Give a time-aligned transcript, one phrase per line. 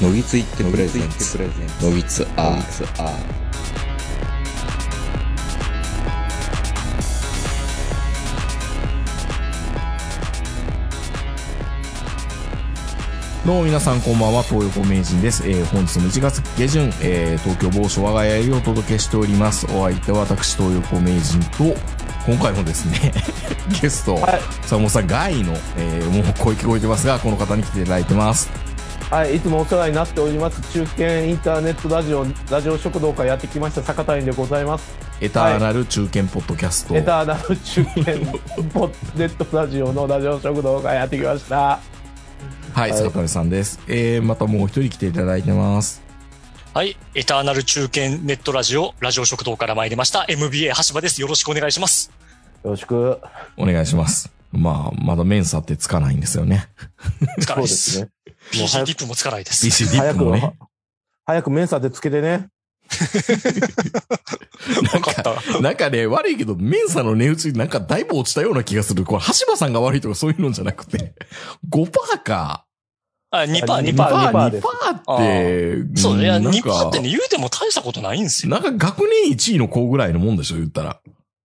[0.00, 1.38] のぎついってプレゼンツ
[1.82, 3.48] のぎつアー
[13.44, 15.48] どうも皆さんこんばんは、東横名人です。
[15.48, 19.66] えー、本日も1月下旬、えー、東京某所我が家よりお届けしております。
[19.74, 21.74] お相手は私、東横名人と、
[22.26, 23.14] 今回もですね、
[23.80, 28.67] ゲスト、はい坂本さん、ガイの、えー、もう声聞こえてますが、この方に来ていただいてます。
[29.10, 30.60] はい、いつもお世話になっております。
[30.70, 34.94] 中堅インターネットラジオ、ラジオ食堂からやってきました坂谷でございます。
[35.22, 36.94] エターナル中堅ポッドキャスト。
[36.94, 38.02] エターナル中堅
[38.68, 41.56] ポッネットラジオのラジオ食堂からやってきました。
[41.56, 41.80] は
[42.76, 43.80] い、はい坂谷さんです。
[43.88, 46.02] えー、またもう一人来ていただいてます。
[46.74, 46.94] はい。
[47.14, 50.26] エターナル中堅ネットラジオ、ラジオ食堂から参りました。
[50.28, 51.22] MBA 橋場です。
[51.22, 52.12] よろしくお願いします。
[52.62, 53.20] よろしく。
[53.56, 54.37] お願いします。
[54.52, 56.68] まあ、まだメンサってつかないんですよね。
[57.40, 57.64] つかないで。
[57.64, 58.08] そうですすね。
[58.52, 59.66] BC 早くリップもつかないです。
[59.66, 60.52] BC ディッ早くプもね。、
[61.26, 62.48] 早くメンサでつけてね。
[64.92, 65.60] わかった。
[65.60, 69.04] なんかね、悪いけど、メンサの値打ちなんかだいぶ落ちたような気がする。
[69.04, 71.14] これ、橋場さんが悪いとかそういうのじゃなくて、
[71.70, 72.64] 5%か。
[73.30, 73.94] あ、2%、あ2%。
[73.94, 78.50] 2% 2%、2% 2%って、そう、いや、2%なんかってね、言うても大したことないんですよ。
[78.50, 81.00] なんか学年1位の子ぐらいのもんでしょ、言ったら。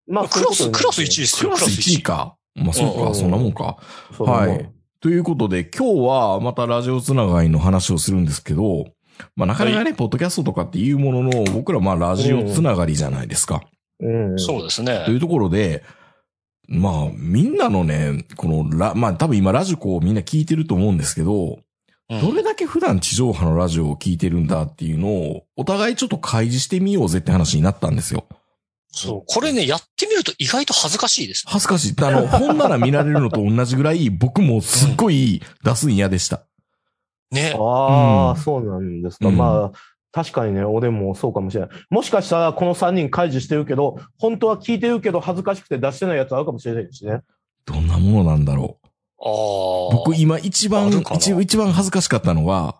[0.06, 1.16] まあ、クラス、クラス1位位。
[1.20, 2.02] ですよ、クラスクラス1位1位。
[2.02, 2.36] か。
[2.54, 3.76] まあそうか、うんそんなもんか。
[4.18, 4.70] はい。
[5.00, 8.86] ということで、今日はまたラジオつながりの話をするんですけど、
[9.36, 13.62] まあなかなかね、ポッドキャストとかっていうものの、僕らまあラジオつながりじゃないですか。
[14.00, 14.38] うん。
[14.38, 15.16] そうですねとい。
[15.16, 15.82] うところで、
[16.66, 21.58] まあ、みんなのね、このラ、まあ多分今ラジコをみんな聞いてると思うんですけど、
[22.10, 28.26] うんどれだけ普段地上波のラジオを聞いてるんだっていうのを、お互いちょっと開示してみようぜって話になったんですよ。
[28.96, 29.22] そう。
[29.26, 31.44] これね、やってみると意外と恥ずかしいです。
[31.46, 31.94] 恥ずかしい。
[31.98, 36.46] あの、 本なら見られるのと同じぐらい、僕もすっごい出すん嫌でした。
[37.32, 37.54] ね。
[37.58, 39.28] ああ、うんそうなんですか。
[39.28, 39.78] うんまあ、
[40.12, 41.70] 確かにね、俺もそうかもしれない。
[41.90, 47.22] もしかしたらこの3人解除してるけど、本当は聞いてるけど恥ずかしくて出してないやつあるかもしれないしね。
[47.66, 48.86] どんなものなんだろう。
[49.18, 49.96] ああ。
[49.96, 50.88] 僕今一番
[51.40, 52.76] 一番恥ずかしかったのは、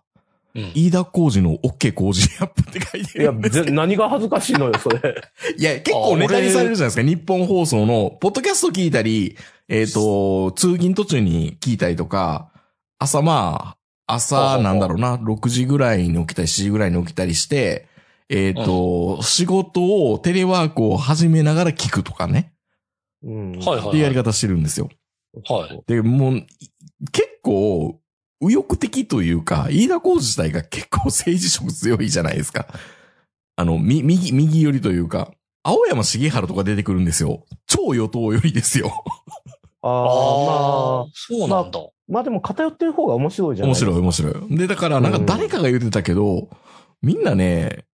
[0.55, 4.99] うん飯田浩二の OK 工事アップって書いていや、るんですけどぜ何が恥ずかしいのよ、それ。
[5.59, 7.03] いや、結構ネタにされるじゃないですか。
[7.03, 9.35] 日本放送の、ポッドキャスト聞いたり、
[9.67, 12.51] えっ、と、通勤途中に聞いたりとか、
[12.99, 13.75] 朝ま
[14.07, 17.87] あ、朝なんだろうな、6時ぐらいに起きたり、7時ぐらいに起きたりして、
[18.29, 22.53] えっ、と、仕事を、テレワークを始めながら聞くとかね。
[23.23, 23.51] うん。
[23.59, 24.89] はいはいっていうやり方してるんですよ。
[25.49, 25.83] はい。
[25.85, 26.47] で、もう、い
[27.11, 27.99] 結構、
[28.41, 32.67] 右翼的というか、飯田浩二自体が結構政治色強いじゃないですか。
[33.55, 35.31] あの、み、右、右寄りというか、
[35.63, 37.45] 青山茂春とか出てくるんですよ。
[37.65, 38.91] 超与党寄りですよ。
[39.81, 41.79] あああ、あ、そうなんだ。
[41.79, 44.57] まあ、まあでも偏ってる方が面白いじゃない面白い面白い。
[44.57, 46.49] で、だからなんか誰かが言ってたけど、
[47.01, 47.85] みんなね、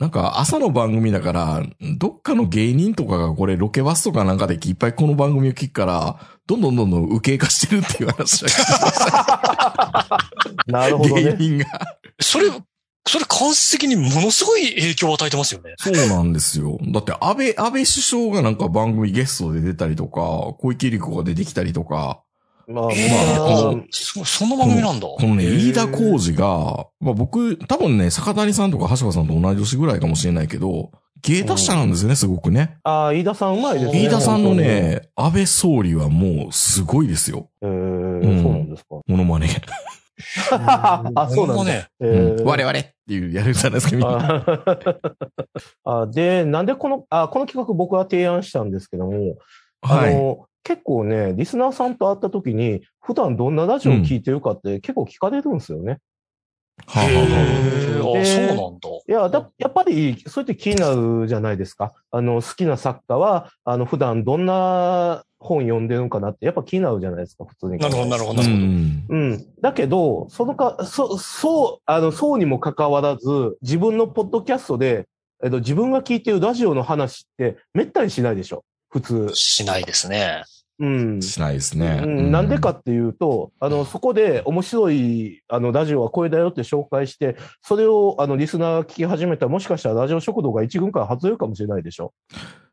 [0.00, 1.62] なんか朝の番組だから、
[1.98, 10.18] どっかの芸人とかがこれロケバスとかなんかでいっぱいこの番組を聞くから、どんどんどんどん受け化してるっていう話を聞きました。
[10.66, 11.22] なるほどね。
[11.22, 11.66] 芸人が。
[12.20, 12.50] それ、
[13.06, 15.74] それ間接的にものすごい影響を与えてますよね。
[15.78, 16.78] そうなんですよ。
[16.88, 20.20] だって安倍、安倍首相がなんか番組ゲストで出たりとか、
[20.58, 22.22] 小池百合子が出てきたりとか、
[22.66, 25.06] まあ、まえあそんな番組なんだ。
[25.06, 30.90] このね、飯田浩二が、まあ僕、多分ね、坂谷さんとか橋場さんと同じ年ぐらいかもしれないけど、
[31.22, 32.78] 芸達者なんですよね、すごくね。
[32.84, 34.04] ああ、飯田さんうまいですね。
[34.04, 37.48] 飯田さんのね、安倍総理はもうすごいですよ。
[37.62, 38.88] えうんー、そうなんですか。
[39.06, 39.48] モノマネ。
[40.52, 41.56] あ、そうなんだ。
[41.56, 41.86] ほんまね。
[42.00, 44.44] えうんー我々っていうやるじゃないですか、みんな。
[45.84, 49.36] ああで、なんでこの、あ、この企画僕は提案したんですけども、
[49.82, 50.14] はい。
[50.14, 55.98] あの、結構ね、リスナーさんと会った時に、普段どんなラジオを聞いてるかって結構聞かれるんですよね。
[56.86, 57.08] はあは
[58.20, 58.88] あそうなんだ。
[59.06, 61.92] いや、だ、やっぱり、そうやって気になるじゃないですか。
[62.10, 67.78] あの、好きな作家は、あの、普段どんな本読んでるのかなって、やっぱ気になるじゃないですか、普通に。
[67.78, 68.66] なるほど、なるほあど、なるほど。
[68.66, 69.04] うん。
[69.08, 69.46] うん。
[69.60, 75.06] だけど、そのか、そ、そう、あの、そうにもかかわらず、自分のポッドキャストで、
[75.42, 78.64] えっと、自分が聞いてるラジオの話って、めったにしないでしょ。
[78.88, 79.30] 普通。
[79.34, 80.44] しないですね。
[80.80, 81.22] うん。
[81.22, 82.00] しないですね。
[82.02, 92.12] うんなんでかっていうと、あの、そこで面白い、あの、ラジオはこれだよって紹介して、それを、あの、リスナーが聞き始めたら、もしかしたらラジオ食堂が一軍から外れるかもしれないでしょ？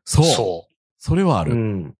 [0.04, 0.24] そう。
[0.24, 0.66] そ
[0.98, 1.52] それはある。
[1.52, 1.94] うん。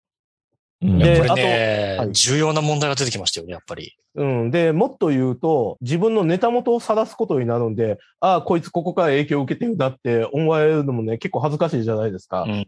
[0.82, 3.96] でや、これね、あとはい重要な問題が出てきましたよね、やっぱり。
[4.14, 4.50] うん。
[4.50, 12.48] で、もっと言うと、自分のネタ元を晒すことになるんで、ああ、こいつここから影響を受けてるんだって思われるのもね、結構恥ずかしいじゃないですかう。
[12.48, 12.66] ん。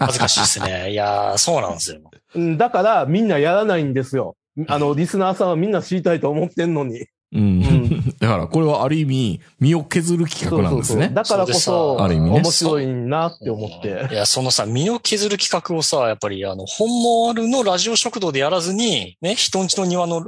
[0.00, 0.90] 恥ずかしいですね。
[0.92, 2.00] いやー、そうなんですよ。
[2.34, 4.36] うん、だから、みんなやらないんですよ。
[4.68, 7.06] あの、リスナーさんはみんな知りたいと思ってんのに。
[7.36, 7.60] ううん。
[7.60, 11.10] んだから、これはある意味、身を削る企画なんですね。
[11.12, 14.08] だからこそうそ、でさある意味ね面白いなって思って。
[14.10, 20.24] いや、そのさ、身を削る企画をさ、やっぱり、あの、本丸のラジオ食堂でやらずに、ね、人んちの庭の、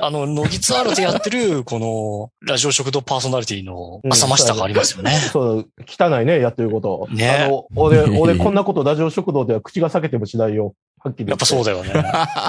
[0.00, 5.10] あの、野木ツアールでやってる、 この、ラジオ食堂パーソナリティの浅ましさがありますよね。
[5.32, 7.08] そう、汚いね、やってること。
[7.12, 10.74] ねあの、俺、俺 こんなことラジオ食堂では口が裂けてもしないよ。
[11.04, 11.72] はっきりやっぱそうだ。
[11.72, 11.92] だよね。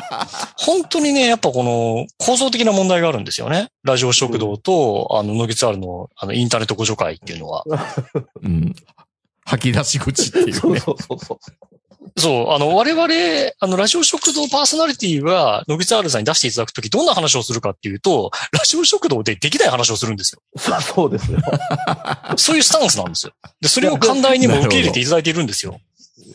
[0.57, 3.69] 本当にね、やっぱこの構造的な問題があるんですよね。
[3.83, 7.63] ラジオ食堂と、あの、野木ツアールの、あの、インターネット互助会っていうのは。
[8.43, 8.75] うん。
[9.45, 10.53] 吐き出し口っていね。
[10.53, 11.37] そううそうそうそう。
[12.15, 13.07] そう、あの、我々、
[13.59, 20.41] あの、ラジオ食堂パーソナリティは、野木ツアールさんに出していただくとき、どんな話をするかっていうと、ラジオ食堂でできない話をするんですよ。
[20.57, 21.39] そ うそうですよ。
[22.37, 23.33] そういうスタンスなんですよ。
[23.61, 25.79] で、それを寛大にも受け入れていただいているんですよ。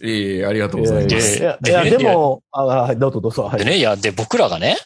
[0.03, 1.39] ええありがとうございます。
[1.39, 3.45] いや、いでやででも、あ、は いどうぞどうぞ。
[3.45, 3.59] はい。
[3.59, 4.79] でね、いや、で、僕らがね、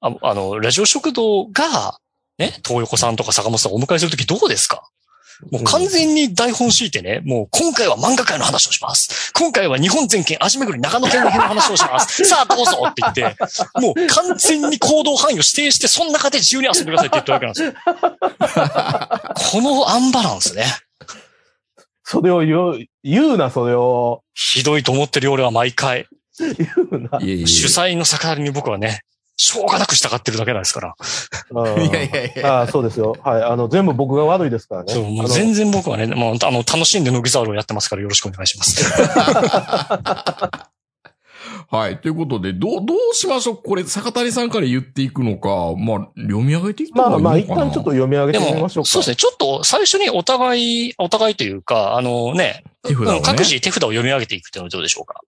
[0.00, 1.98] ああの、ラジオ食堂が、
[2.38, 4.82] ね、東横さんとか坂本さんをお迎えするときどうですか？
[5.50, 9.32] もう完全に台本敷いてね、もう今回は漫画界の話をします。
[9.34, 12.22] 今回は日本全県足巡り長野県の辺の話をします。
[12.24, 13.36] さあどうぞって言って、
[13.80, 17.74] もう完全に行動範囲を指定して、その中で自由に遊んでくださいって言ってるわけなんですよ。
[19.34, 20.64] このアンバランスね。
[22.04, 24.22] それを言う、言うな、それを。
[24.34, 26.06] ひどいと思ってるよ、俺は毎回。
[26.38, 26.52] 言
[26.90, 27.18] うな。
[27.20, 29.00] 主催の逆らいに僕はね、
[29.36, 30.94] しょうがなく従ってるだけなんですから。
[31.50, 32.60] うんいやいやいや。
[32.62, 33.16] あそうですよ。
[33.24, 33.42] はい。
[33.42, 34.92] あの、全部僕が悪いですからね。
[34.92, 38.84] そう、もう全然僕はね、もうあの、楽しんでノギザールをやってますからよろしくお願いします。
[41.70, 42.00] はい。
[42.00, 43.56] ということで、どう、どうしましょう？
[43.56, 47.66] これ、坂谷さんから言っていくのか、まあ、読み上げていったまあまあ、方がいいのかな？
[47.66, 48.90] 一旦ちょっと読み上げでてみまも、しょうか。
[48.90, 55.20] そうですね、ちょっと最初にお互い、お互いというか、あのね、手札をねうん各自手札を読み上げていくっていうのはどうでしょうか？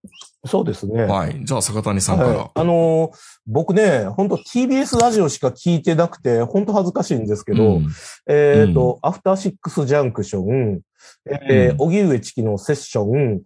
[0.49, 1.03] そうですね。
[1.03, 1.41] はい。
[1.45, 2.29] じゃあ、坂谷さんから。
[2.29, 2.51] はい。
[2.55, 3.17] あのー
[3.49, 7.89] 僕ね、本当 TBS ラジオしか聞いてなくて、本当恥ずかしいんですけど、うん
[8.29, 10.81] えっ、と、アフターシックスジャンクション、
[11.31, 13.43] えーうん荻上チキのセッション、ほ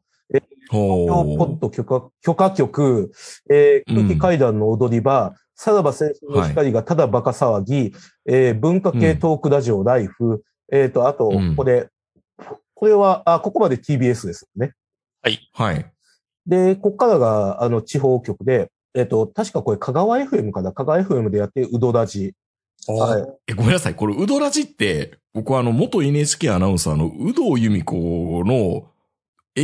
[0.71, 3.13] ポッド許可許可局、
[3.51, 7.93] えーうん空気階段の踊り場、さらば戦争の光がただバカ騒ぎ、
[8.27, 11.57] えー文化系トークラジオライフ、えっ、と、あと、うん。
[11.57, 11.89] これ、
[12.75, 14.73] これは、あ、ここまで TBS ですね。
[15.53, 15.91] はい。
[16.47, 20.73] で、こっからが、あの、地方局で、えっ、と、確かこれ、香川 FM かな？
[20.73, 22.35] 香川 FM でやってるうどラジ。
[22.87, 23.53] はい。
[23.53, 23.95] え、ごめんなさい。
[23.95, 28.89] これ、うどらじって、僕はあの、元 NHK アナウンサーの有働由美子の、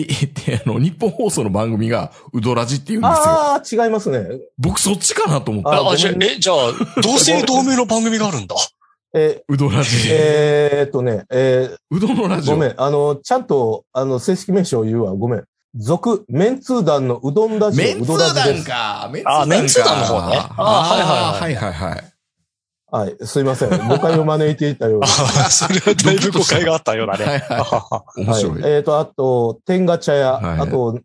[0.01, 3.25] え、えって、あの、日本放送の番組が、うどらじって言うんですよ。
[3.25, 4.27] ああ、違いますね。
[4.59, 5.71] 僕そっちかなと思った。
[5.71, 6.57] ああ、あじゃあ、え、じゃあ、
[7.03, 8.55] 同姓同名の番組があるんだ。
[9.15, 10.09] えうどらじ。
[10.11, 12.55] えーっとね、えうどんのラー、ジオ。
[12.55, 12.75] ごめん。
[12.77, 15.15] あの、ちゃんと、あの、正式名称を言うわ。
[15.15, 15.45] ごめん。
[15.75, 18.65] 続、メンツー団のうどんラジオ、メンツー団。
[18.65, 19.11] か。
[19.13, 19.47] メンツーあ団か。
[19.47, 22.05] メンツー団の方ねああーはいはいはいはい。
[22.97, 23.17] はい。
[23.21, 23.89] すいません。
[23.89, 25.07] 誤解を招いていたようで。
[25.51, 27.39] それはだいぶ誤解があったようだはいね。
[27.49, 28.25] はい。
[28.25, 28.63] 面白い。
[28.63, 28.73] はい。
[28.73, 30.99] えっ、と、あと、天ガ茶屋、はいあと、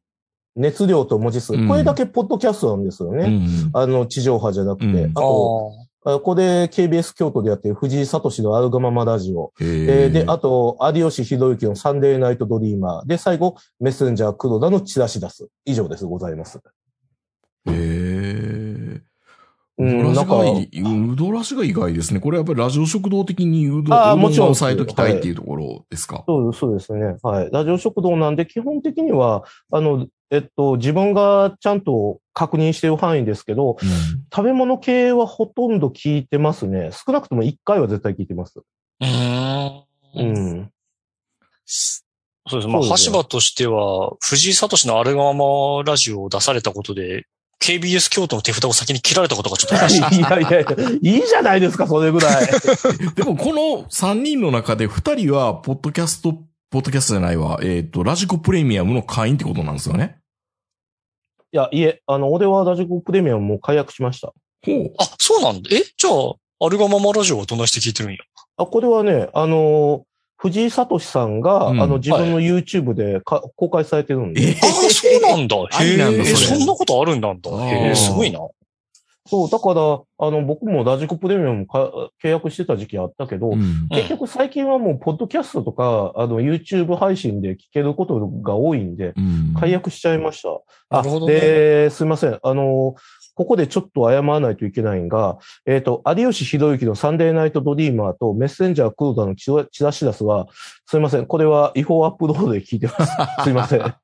[0.56, 3.26] 熱量と文字数、うんこれだけポッドキャストなんですよね。
[3.26, 4.86] うんあの、地上波じゃなくて。
[4.86, 5.72] うんあと、
[6.04, 9.54] あここで KBS 京都でやってる藤井聡のアルガママラジオ。
[9.60, 13.07] へえーーで、あと、有吉弘行のサンデーナイトドリーマー。
[13.07, 15.48] で、最後、メッセンジャー黒田のチラシ出す。
[15.66, 16.60] 以上です、ございます。
[17.68, 18.51] へえ。
[19.81, 22.19] う、うんどらしなんうどらしが意外ですね。
[22.19, 26.23] これやっぱりラジオ食堂的にうどあーうどんもちろんを抑えときたいっていうところですか？
[26.28, 27.16] そうそうですね。
[27.23, 27.50] はい。
[27.52, 33.90] ラジオ食堂なんで、基本的には、あの、えっと、自分がちゃんと確認している範囲ですけど、うん
[34.33, 36.92] 食べ物系はほとんど聞いてますね。
[36.94, 38.59] 少なくとも1回は絶対聞いてます。
[39.02, 39.83] うーん。
[40.16, 40.71] うん。
[41.66, 42.68] そうです。
[42.68, 47.26] まあ、橋場としては、藤井聡のアルガマラジオを出されたことで、
[47.61, 49.99] KBS 京都の手札を先に切られたことがちょっと怪しい。
[50.18, 52.47] いやいやいや、いいじゃないですか、それぐらい。
[53.15, 56.33] でもこの3人の中で2人は、ポッドキャスト、
[56.71, 60.18] ポッドキャストじゃないわ、えっ、と、ラジコプレミアムの会員ってことなんですよね。
[61.53, 64.33] いや、いえ、あの、俺はラジコプレミアムもう解約しました。
[64.65, 64.94] ほう。
[64.97, 65.69] あ、そうなんだ。
[65.71, 68.19] えじゃあ、アルガママラジオはどんなして聞いてるんや？
[68.57, 70.06] あ、これはね、あの、
[70.42, 74.42] 藤井聡さんが、うんあの、自分の YouTube でか、公開されてるんで。
[74.42, 75.56] えああ、そうなんだ。
[75.56, 77.30] へえ、なんだそれそんなことあるんだ。
[77.31, 78.40] へえ、すごいな。
[79.28, 81.92] そう、だから、あの、僕もラジコプレミアムか
[82.24, 83.88] 契約してた時期あったけど、うん。
[83.90, 89.54] 結局最近はもう、ポッドキャストとか、あの、YouTube 配信で聞けることが多いんで、うん。
[89.60, 90.50] 解約しちゃいました。
[90.90, 92.40] あ、なるほどねで、すいません。
[92.42, 92.95] あの、
[93.42, 100.48] ここでちょっと謝らないといけないんが、えっ、と、有吉弘行のサンデーナイトドリーマーとメッセンジャー黒田のチラチラシダスは、
[100.86, 101.26] すいません。
[101.26, 103.18] これは違法アップロードで聞いてます。
[103.44, 103.80] すいません。
[103.80, 103.98] まあ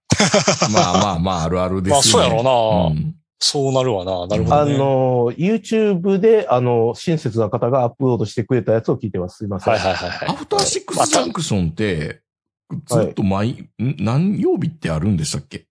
[0.72, 2.30] まあまあ、あるあるですよね。
[2.30, 4.26] まあそうやろうなうんそうなるわな。
[4.26, 4.78] なるほあど、ね。
[4.80, 9.38] の、YouTube で、あの、親切な方がアップロードしてくれたやつを聞いてます。
[9.38, 9.74] すいません。
[9.76, 10.30] はいはいはいはい。
[10.30, 12.22] アフターシックスジャンクションって、
[12.88, 13.70] ずっと毎、ん？
[14.00, 15.68] 何曜日ってあるんでしたっけ？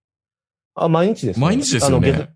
[0.75, 1.45] あ、毎日です、ね。
[1.45, 2.29] 毎日ですよあのね。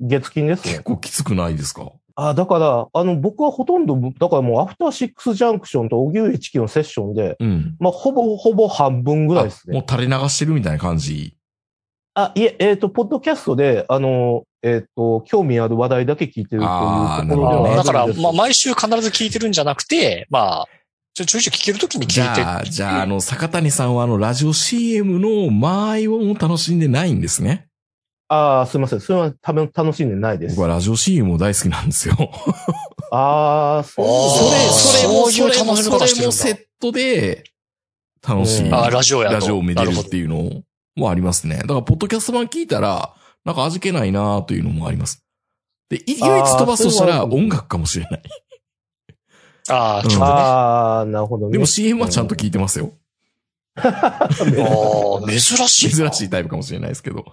[0.00, 0.82] 月月金ですね結。
[0.84, 1.92] 構きつくないですか？
[2.20, 7.76] あ、だから、あの、僕はほとんど、だからもう、アフターシックスジャンクションと荻上チキのセッションで、うん。
[7.78, 9.76] まあ、ほぼほぼ半分ぐらいですね。
[9.76, 11.36] あもう垂れ流してるみたいな感じ？
[12.14, 16.66] あ、いえ、えっ、と、ポッドキャストで、あの、えっ、と、興味ある話題だけ聞いてるというと
[17.36, 20.66] ころではだから、まあ、毎週必ず聞いてるんじゃなくて、まあ、
[21.14, 22.28] ちょちょいちょい聞けるときに聞じいて。
[22.40, 27.67] ゃあ、じゃあ、あの、坂谷さんはあの、ラジオ CM の間合いを楽しんでないんですね。
[28.28, 29.00] ああ、すいません。
[29.00, 30.68] それは多分楽しんでないです僕。
[30.68, 32.14] はラジオ CM も大好きなんですよ。
[33.10, 37.44] ああ、そうそれ、それも、そういうそれも、それもセットで、
[38.26, 38.66] 楽しい。
[38.66, 40.62] うんあラジオやとラジオを見れるっていうの
[41.02, 41.56] はありますね。
[41.58, 45.24] だから、ポッドキャスト版聞いたら、なんか味気ないなというのもあります。
[45.88, 48.22] で、い唯一飛ばすとしたら音楽かもしれない。
[49.70, 50.18] ああ、うん曲ね。
[50.20, 51.52] あああ、なるほどね。
[51.52, 52.92] でも CM はちゃんと聞いてますよ。
[53.76, 54.28] あ、
[55.26, 55.90] 珍しい。
[55.94, 57.24] 珍しいタイプかもしれないですけど。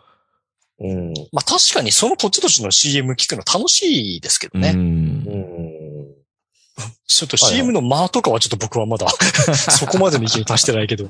[0.80, 1.14] うん。
[1.32, 4.62] まあ確かにその土地土地の CM 聞くの楽しいですけどう。
[4.62, 4.72] ね。
[4.72, 6.06] うんん。
[7.08, 9.08] ちょっと CM の間とかはちょっと僕はまだ
[9.56, 11.10] そこまでの域に達してないけど。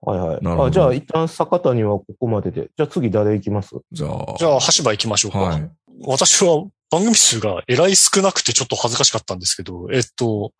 [0.00, 0.42] はいはい。
[0.42, 2.62] なるほどあじゃあ、一旦坂谷はここまでで。
[2.62, 3.74] じゃあ次誰行きます？
[3.92, 4.34] じゃあ。
[4.38, 5.38] じゃあ、橋場行きましょうか。
[5.38, 5.70] はい。
[6.02, 10.52] 私は番組数がえらい少なくてちょっと恥ずかしかったんですけど、えっと、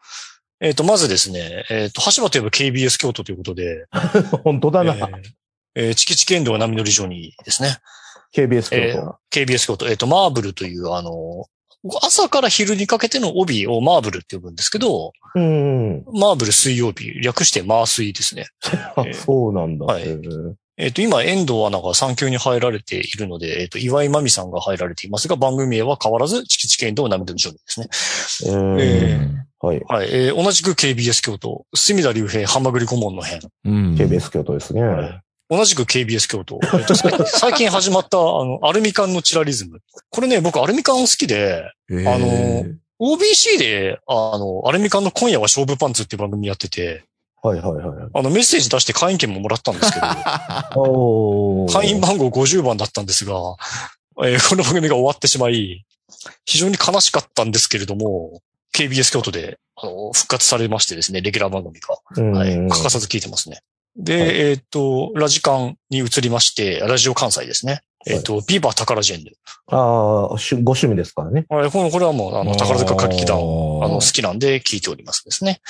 [0.60, 3.86] えっと、まずですね、えっと、橋場といえば KBS 京都ということで、
[4.44, 4.94] 本当だな。
[4.94, 5.22] えー
[5.78, 7.78] えーチキチキエンドウ波乗りジョニーですね。
[8.34, 9.18] KBS え京都。
[9.30, 11.46] KBS 京都、えっ、と、マーブルという、あの、
[12.02, 16.04] 朝から昼にかけての帯をマーブルって呼ぶんですけど、うん。
[16.12, 18.46] マーブル水曜日、略してマー水ですね。
[18.96, 19.86] あえーそうなんだ。
[19.86, 20.04] はい
[20.80, 28.52] えっ、と、今、遠藤アナが産休に入られているので、えっ、と、岩井真美さんが入られていますが、番組名は変わらず、チキチキエンドウ波乗りジョニーですね。
[28.52, 29.80] えーえはい。
[29.88, 30.08] はい。
[30.08, 33.40] えー同じく KBS 京都、隅田隆平、浜栗顧問の編。
[33.64, 33.94] うん。
[33.96, 34.82] KBS 京都ですね。
[35.50, 36.60] 同じく KBS 京都。
[36.74, 39.80] えっと最最近始まった、あの、アルミ缶のチラリズム。
[40.10, 42.64] これね、僕アルミ缶好きで、えーあの
[43.00, 47.04] OBC で、あの、アルミ缶の今夜は勝負パンツっていう番組やってて、
[47.42, 48.10] はいはいはい。
[48.12, 53.32] あの、メッセージ出して会員券ももらったんですけど、 会員番号50番だったんですが、
[54.24, 55.86] えーこの番組が終わってしまい、
[56.44, 58.42] 非常に悲しかったんですけれども、
[58.74, 61.96] KBS 京都で、あの、復活されましてですね、レギュラー番組が。
[62.16, 62.56] うんはい。
[62.68, 63.60] 欠かさず聞いてますね。
[63.98, 67.82] で、はいえっ、と、ラジカンに移りまして、ラジオ関西ですね。
[68.06, 69.32] えっ、と、ビーバー宝ジェンヌ。
[69.66, 71.46] ああ、しご趣味ですからね。
[71.48, 75.60] はいこのこれはもう、あの、宝塚歌劇団、ああの、好きなんで聞いておりますですね。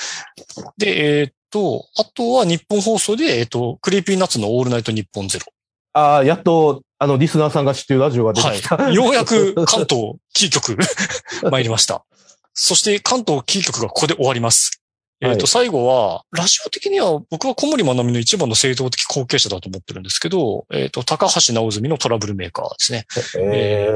[0.77, 5.45] で、えっ、と、あとはニッポン放送で、えっ、と、 Creepy Nuts のオールナイトニッポンゼロ。
[5.93, 8.77] ああ、やっと、あの、リスナーさんが知ってるラジオが出てきた。
[8.77, 8.93] はい。
[8.93, 10.77] ようやく関東キー局
[11.49, 12.05] 参りました。
[12.53, 14.78] そして関東キー局がここで終わります。
[15.21, 23.05] えっ、と、はい最後は、ラジオ的には僕は小森まなみの一番の正統的後継者だと思ってるんですけど、えっ、と、高橋直純のトラブルメーカーですね。
[23.37, 23.87] え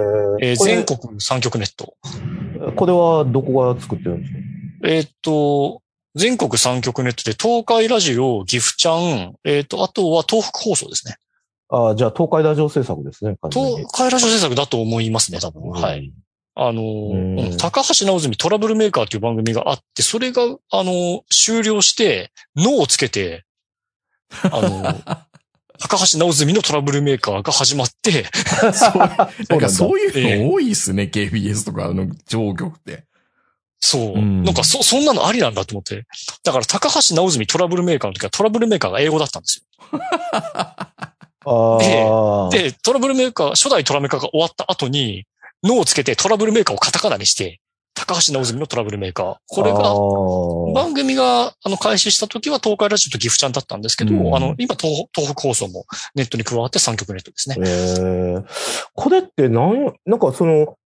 [0.42, 1.96] えーこれ全国三局ネット。
[2.76, 4.40] これはどこが作ってるんですか？
[4.86, 5.82] えっ、と、
[6.16, 11.16] 全国三局ネットで東海ラジオ、岐阜ちゃん、えっ、と、あとは東北放送ですね。
[11.70, 13.36] ああ、じゃあ東海ラジオ制作ですね。
[13.52, 15.70] 東海ラジオ制作だと思いますね、多分。
[15.72, 16.12] はい。。
[16.56, 20.48] あのーうんうん高橋直澄トラブルメーカーという番組があって、それが、あ
[20.84, 23.46] のー終了して、脳をつけて、
[24.44, 25.18] あのー
[25.80, 28.26] 高橋直澄のトラブルメーカーが始まって、
[28.74, 33.06] そうなんそういうの多いっすね、KBS とかの上局って。
[33.80, 34.02] そう。
[34.14, 36.06] うんなんかそ、そんなのありなんだと思って。
[36.44, 40.00] だから高橋直澄トラブルメーカーの時はトラブルメーカーが英語だったんですよ。
[41.46, 42.50] ああ。
[42.50, 45.26] で、トラブルメーカー、初代トラメーカーが終わった後に、
[45.64, 47.60] 脳をつけてトラブルメーカーをカタカナにして、
[47.96, 49.36] 高橋直澄のトラブルメーカー。
[49.48, 57.56] これあが、ー番組が、あの、開始した時は東海ラジオと岐阜ちゃんだったんですけど、うんあの、今東、東北放送もネットに加わって3局ネットですね。
[57.60, 58.44] ええ
[58.94, 60.78] これってなん、なんかその、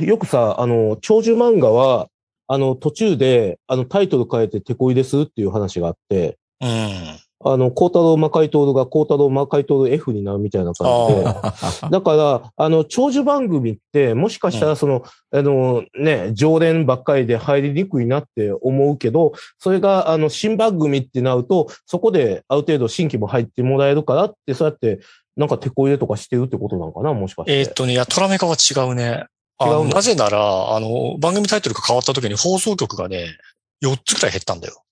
[0.00, 2.08] よくさ、あの、長寿漫画は、
[2.46, 7.18] あの、途中で、あの、タイトル変えて手こいですっていう話があって、うん。
[7.46, 25.00] あの、コータロー魔界トールがコータロー魔界トール F になるみたいな感じで、あだから、あの、長寿番組って、もしかしたらその、あの、ね、常連ばっかりで入りにくいなって思うけど、それが、あの、新番組ってなると、そこである程度新規も入ってもらえるからって、そうやって、
[25.36, 27.58] なんか手こ入れとかしてるってことなのかなもしかして。
[27.58, 29.26] えーっとね、いや、トラメカは違うね。
[29.58, 29.94] あの違うの？
[29.94, 33.36] なぜなら、あの、番組タイトルが変わった時に放送局がね、
[33.84, 34.82] 4つくらい減ったんだよ。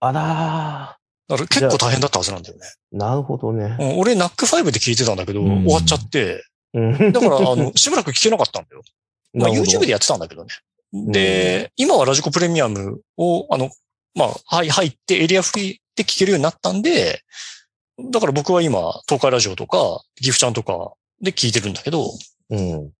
[0.00, 0.98] あら
[1.28, 2.66] だから結構大変だったはずなんだよね。
[2.92, 3.76] ー、なるほどね。
[3.80, 7.12] うん、俺、ナック5で聞いてたんだけど、うん終わっちゃって、うん。
[7.12, 8.82] だから、あの、 しばらく聞けなかったんだよ。
[9.34, 10.50] まあ、YouTube でやってたんだけどね。
[10.92, 13.70] で、今はラジコプレミアムを、あの、
[14.14, 17.22] まあ、はい、入ってエリアフリーで聞けるようになったんで、
[18.10, 22.10] だから僕は今、東海ラジオとか、ギフちゃんとかで聞いてるんだけど、
[22.50, 22.90] うん。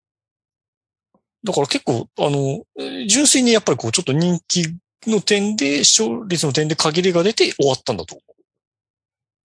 [1.45, 4.66] だから結構、あの、えー純粋にやっぱりこう、ちょっと人気
[5.10, 8.22] の点で、視聴率の点で限りが出て終わったんだと思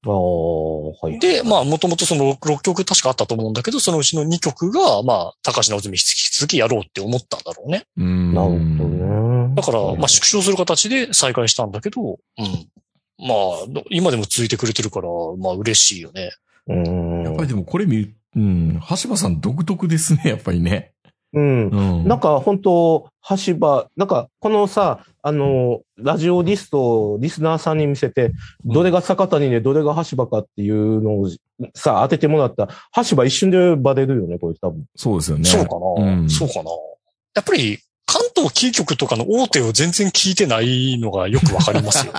[0.03, 1.17] ああ、はい。
[1.17, 1.19] う。
[1.19, 7.85] で、まあ、もともとその 6, 曲確かあったと思うんだけど、そのうちの2曲が、まあ、高橋直純引き続きやろうって思ったんだろうね。
[7.97, 8.33] うん。
[8.33, 9.55] なるほどね。
[9.55, 12.17] だから、まあ、縮小する形で再開したんだけど、うん。
[13.19, 16.31] まあ、今でも続いてくれてるから、まあ、嬉しいよね。
[16.67, 17.23] うん。
[17.23, 20.93] やっぱりでもこれ見る、うん、橋場さん独特ですね、やっぱりね。
[21.33, 21.69] うん。
[21.69, 22.07] うん。
[22.07, 23.09] なんか本当、
[23.45, 28.33] 橋場、なんかこのさ、あの、ラジオリストをリスナーさんに見せて、
[28.65, 31.29] どれが坂谷でどれが橋場かっていうのを
[31.75, 32.73] さ、当ててもらったら、
[33.07, 34.83] 橋場一瞬でバレるよね、これ多分。
[34.95, 35.45] そうですよね。
[35.45, 36.69] そうかな、うんそうかな
[37.33, 37.79] やっぱり、
[38.11, 42.11] 関東キー局とかの大手を全然聞いてないのがよくわかりますよ。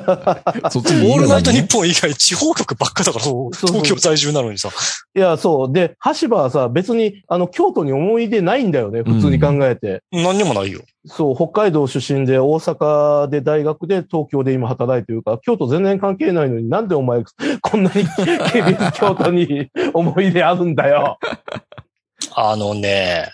[0.72, 4.70] そっちオールナイトに日本以外地方局ばっかだから、東京在住なのにさ。
[5.14, 5.72] いや、そう。
[5.72, 10.00] で、橋場はさ、別に、あの、京都に思い出ないんだよね、普通に考えて。
[10.10, 10.80] 何にもないよ。
[11.04, 17.22] そう、北海道出身で、大阪で大学で、東京で今働いてるから、京都全然関係ないのになんでお前、
[17.60, 21.18] こんなに KBS 京都に思い出あるんだよ。
[22.34, 23.28] あのね、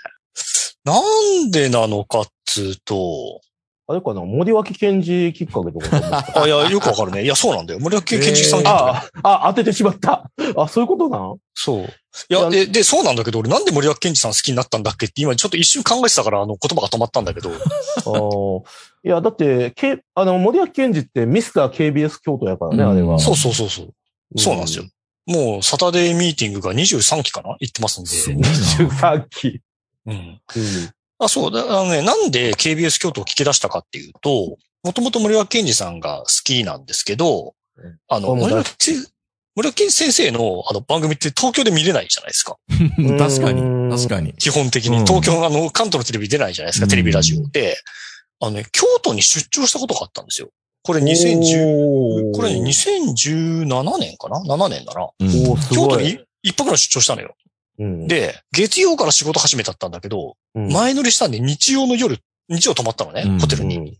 [0.84, 1.00] な
[1.46, 3.40] んでなのかっつうと、
[3.88, 7.24] あれかな森脇健児きっかけとかあ、いや、よくわかるね。
[7.24, 7.80] いや、そうなんだよ。
[7.80, 10.30] 森脇健児さん、えーああ、当ててしまった。
[10.56, 11.36] あ、そういうことなん？
[11.54, 11.84] そう。
[11.84, 15.06] いや、で、で、そうなんだけど、俺なんで森脇健児さん好きになったんだっけ？
[15.06, 17.50] って今ちょっと一瞬考えてたから、あの言葉が止まったんだけど。
[17.52, 18.62] あー
[19.04, 23.18] いや、だって、けあの、森脇健児ってミスター KBS 京都やからね、うんあれは。
[23.18, 23.92] そうそうそうそう。
[24.38, 24.84] そうなんですよ。
[25.26, 27.56] もう、サタデーミーティングが23期かな？
[27.60, 28.10] 行ってますんで。
[28.10, 28.48] すごいな。
[28.48, 29.60] 13期。
[30.06, 30.14] うん。
[30.14, 30.40] うん
[31.18, 38.92] あ、そうだ、あのね、なんで KBS 京都を聞き出したかっていうと、もともと森脇健児さんが好きなんですけどうん、あの、森脇せ
[39.54, 42.56] 森脇先生のあの番組って東京で見れないじゃないですか。
[43.18, 43.96] 確かうんに。
[43.96, 44.32] 確かに。
[44.34, 44.98] 基本的に。
[44.98, 47.76] うん東京、あの、関東のテレビ出ないじゃないですか、うんテレビラジオで。
[48.40, 50.48] あのね、京都に出張したことがあったんですよ。
[50.82, 55.10] これ2010、おーこれね2017年かな ?7 年だな。
[55.70, 57.36] 京都に一泊の出張したのよ。
[57.78, 63.98] うん、で、月曜から仕事始めだったんだけど、うん、前乗りしたんで日曜の夜、日曜泊まったのね、うんホテルに。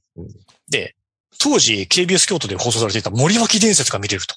[0.71, 0.95] で、
[1.39, 4.35] 当時 KBS 京都で放送されていた森脇伝説が見れると。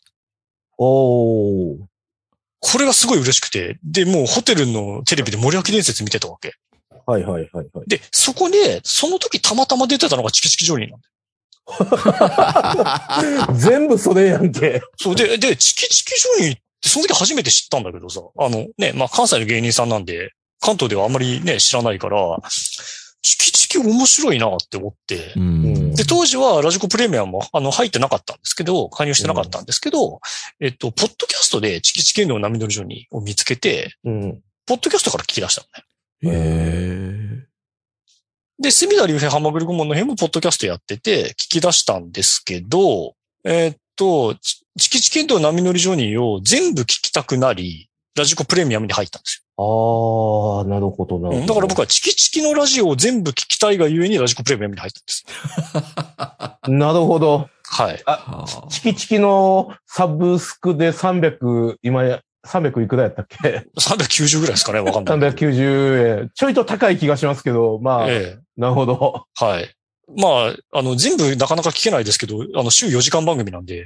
[0.78, 1.78] おー
[2.60, 6.56] これがすごい嬉しくて、で、もうホテルのテレビで森脇伝説見てたわけ。
[7.06, 7.88] はいはいはいはい。
[7.88, 11.08] で、そこで、その時たまたま出てたのがチキチキジョニーなんだ
[13.48, 14.82] よ 全部それやんけ。
[14.98, 22.40] そうで、で、チキチキジョニーってその時初めて知ったんだけどさ、あのね、まあ関西の芸人さんなんで、関東ではあんまりね、知らないから、
[23.22, 25.96] チキチキ面白いなって思って、うん。
[25.96, 30.20] で、当時はラジコプレミアムも、あの、入ってなかったんですけど、加入してなかったんですけど、
[30.60, 34.42] えっと、ポッドキャストでチキチキの波乗りジョニーを見つけて、うん。
[34.68, 35.64] ポッドキャストから聞き出した
[36.24, 36.38] のね。
[36.38, 37.48] へ
[38.62, 44.36] で、隅田隆平ハマグリ顧問の辺もポッドキャストやってて、聞き出したんですけど、えっと、
[44.78, 51.34] チチキチキの波乗りジョニーを全部聞きたくなり、ラジコプレミアムに入ったんですああ、なるほどなるほど。
[51.36, 51.40] よ。
[51.40, 55.26] うんだから僕はチキチキのラジオを全部聞きたいがゆえにラジコプレミアムに入ったんです。
[56.70, 57.48] なるほど。
[57.64, 58.02] はい。
[58.06, 65.52] はチキチキのサブスクで300、今や、300いくらやったっけ？390ぐらいですかねわかんないけど。
[65.52, 66.32] ?390 円。
[66.36, 68.40] ちょいと高い気がしますけど、まあ、ええ。
[68.58, 69.26] なるほど。
[69.36, 69.74] はい。
[70.18, 73.86] まあ、あの、全部なかなか聞けないですけど、あの、週4時間番組なんで、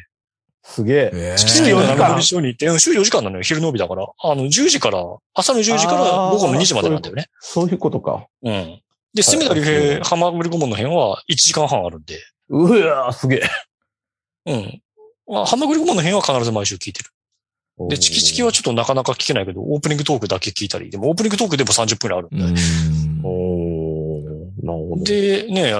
[0.69, 1.11] すげえ。
[1.13, 4.07] えチキチキの4時間波乗りジョニーって、うん週4時間なのよ、昼の帯だから。
[4.21, 5.03] あの、10時から、
[5.33, 7.27] 朝の10時から午後の2時までなんだよね。
[7.39, 8.27] そういうことか。
[8.43, 8.81] うん。
[9.13, 13.41] で、隅田隆平、ハマグリ顧問の辺は1時間半あるんで、うわーすげえ。
[14.45, 14.81] うん。
[15.27, 17.09] まあ、ハマグリ顧問の辺は必ず毎週聞いてる。
[17.87, 22.61] で、チキチキはちょっとなかなか聞けないけど、オープニングトークだけ聞いたり、でもオープニングトークでも30分ぐらいあるんうで。
[22.61, 23.25] ん。
[23.25, 25.03] おーなるほど。
[25.03, 25.73] で、ね、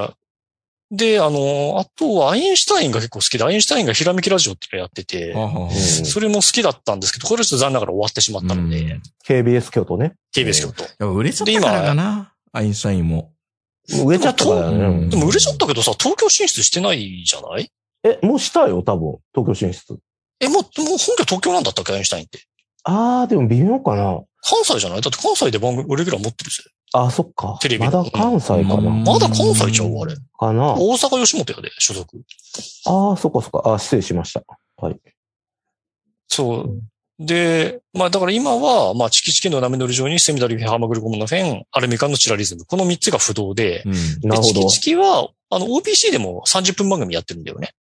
[0.91, 5.34] で、あの、あとはアインシュタインが結構好きで、アインシュタインがひらめきラジオっていうのやってて、
[6.06, 10.13] それも好きだったんですけど、これはちょっと残念ながら終わってしまったので、うん KBS 京都ね。
[10.36, 10.84] TBS 京都。
[10.84, 12.34] やっぱ売れちゃったからかな。
[12.52, 13.32] アインシュタインも。
[14.06, 14.78] 売れちゃったからね。
[14.78, 17.71] うんでも売れちゃったけどさ、東京進出してないじゃない？
[18.04, 19.17] え、もうしたよ、多分。
[19.36, 19.99] 東京進出。
[20.39, 22.39] え、もう、もう本拠東京なんだったっけ、アインシュタインって？
[22.86, 24.21] あー、でも微妙かな。
[24.41, 25.02] 関西じゃない？
[25.02, 26.63] だって関西で番組、レギュラー持ってるぜ。
[26.93, 27.58] あー、そっか。
[27.62, 29.12] テレビまだ関西かうんな。
[29.13, 29.95] まだ関西ちゃう？
[30.02, 30.15] あれ。
[30.38, 30.73] かな。
[30.73, 32.17] 大阪吉本やで、所属。
[32.86, 33.62] あー、そっかそっか。
[33.65, 34.43] あー、失礼しました。
[34.78, 34.99] はい。
[36.28, 36.82] そう。
[37.19, 42.65] で、まあだから今は、まあチキチキの波乗り上にセミダリフェン、ハーマグルゴムのフェン、アルミカンのチラリズム。
[42.65, 44.30] この3つが不動で、うん。
[44.30, 44.69] なるほどでチキ。
[44.69, 47.73] チキは、あの OPC でも30分番組やってるんだよね。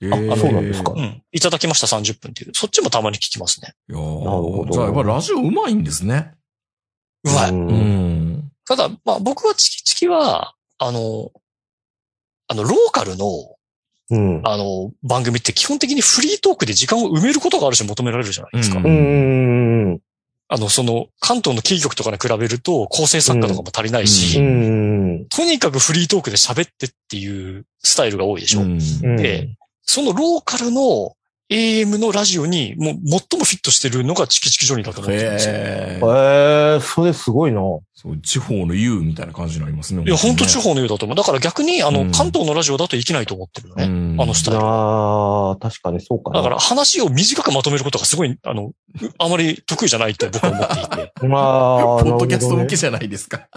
[0.00, 1.22] えあそうなんですかうん。
[1.32, 2.52] いただきました30分っていう。
[2.54, 3.74] そっちもたまに聞きますね。
[3.88, 6.32] いやなるほどーじゃあやっぱラジオうまいんですね。
[7.24, 7.52] うまい。
[7.52, 8.25] んうん。
[8.66, 11.30] ただ、まあ僕はチキチキは、あの、
[12.48, 13.26] あの、ローカルの、
[14.08, 14.40] うん。
[14.44, 18.78] あの、番組って基本的にフリートークで時間を埋めることがある種求められるじゃないですか。
[18.78, 20.00] うん。
[20.48, 25.26] あの、その、関東のキー局とかに比べると構成作家とかも足りないし、うん。
[25.28, 28.60] とにかくフリートークで喋ってっていうスタイルが多いでしょ。
[29.16, 31.14] でそのローカルの
[31.48, 35.54] AM のラジオにもう最もフィットしてるのがチキチキジョニーだと思ってるんですよ。
[35.54, 37.60] へえーー、それすごいな。
[37.94, 40.02] そう、地方の優みたいな感じになりますね。
[40.04, 41.16] いや、本当地方方のようだと思う。
[41.16, 44.22] だから逆に、あの、うん関東のラジオだといけないと思ってるのね。
[44.22, 44.60] あのスタイル。
[44.62, 46.38] ああ、確かにそうかな。
[46.38, 48.72] だから話を短くまとめることがすごい、あの、
[49.18, 51.12] あまり得意じゃないと僕は思っていて。
[51.28, 53.48] まあ、 ポッドキャスト向けじじゃないですか。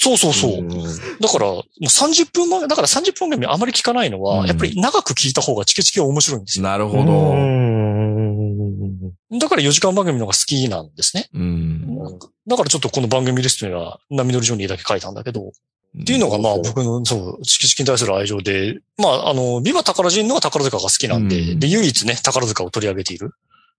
[0.00, 0.62] そうそうそう。
[0.62, 6.64] んだから、もう30分前、だから30分組あまり聞かないのは、うんやっぱり長く聞いた方がチキチキは面白いんですよ。
[6.64, 7.34] なるほうど。
[7.36, 11.28] んだから4時間番組の方が好きなんですね。
[11.34, 11.98] うん。
[12.46, 15.52] だからちょっとこの番組リストには、波乗りジョニーだけ書いたんだけど、
[16.00, 23.32] っていうのがまあ僕の、そう、チキチキに対する愛情で、まああの、ビバ宝人のは宝塚が好きなんで、うんで、唯一ね、宝塚を取り上げている。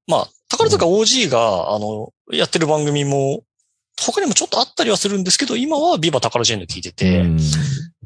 [0.07, 3.43] まあ、宝塚 OG が、あの、やってる番組も、
[3.99, 7.39] 他にもちょっとあったりはするんですけど、今はビバ宝人の聞いてて、うん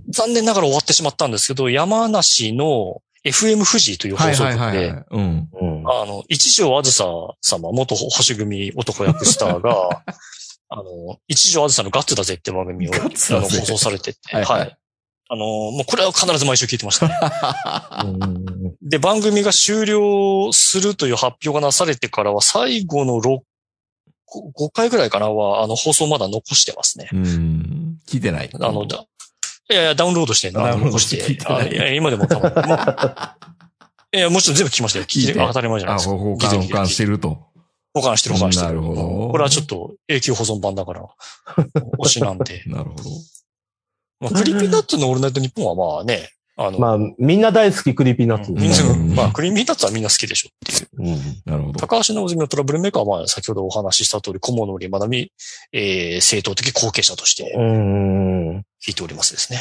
[0.10, 5.06] 残念ながら終わってしまったんですけど、山梨の FM 富士という放はい送局で、はいはいはい。
[5.10, 5.50] うん。
[5.52, 7.06] うんあの、一条あずさ
[7.42, 10.04] 様、元星組男役スターが、
[10.70, 14.78] あの、一条あずさのガッツだぜって番組を、あの、放送されてて、はいはいはい。
[15.28, 17.16] あの、もうこれは必ず毎週聞いてましたね。
[18.04, 18.46] うん
[18.88, 23.40] で、番組が終了するという発表がなされてからは、最後の6、
[24.40, 27.10] 5回ぐらいかなは、あの、放送まだ残してますね。
[27.12, 27.98] うん。
[28.08, 28.50] 聞いてない。
[28.54, 29.06] あの、だ
[29.70, 33.38] いやいや、ダウンロードして、残して聞いてないあいや今でも多分、 もう
[34.16, 35.06] いや、もちろん全部聞きましたよ。
[35.06, 36.18] 聞いて、当たり前じゃないあ、ですか。
[36.18, 37.48] 保管、保管してると。
[37.94, 38.68] 保管してる保管してる。
[38.68, 41.06] なるほどこれはちょっと永久保存版だから、
[42.00, 42.64] 推しなんで。
[42.68, 43.04] なるほど。
[44.20, 48.52] まあ、 Creepy Nuts のオールナイトニッポンはまあね、あの、まあ、みんな大好き Creepy Nuts。
[48.52, 51.10] みんなうんまあ、 Creepy Nuts はみんな好きでしょっていう。
[51.10, 51.80] うんなるほど。
[51.80, 55.32] 高橋直純のトラブルメーカーは、まあ、先ほどお話しした通り、小森まなみ、
[55.74, 58.58] えー、正当的後継者としてうん。
[58.86, 59.60] 聞いておりますですね。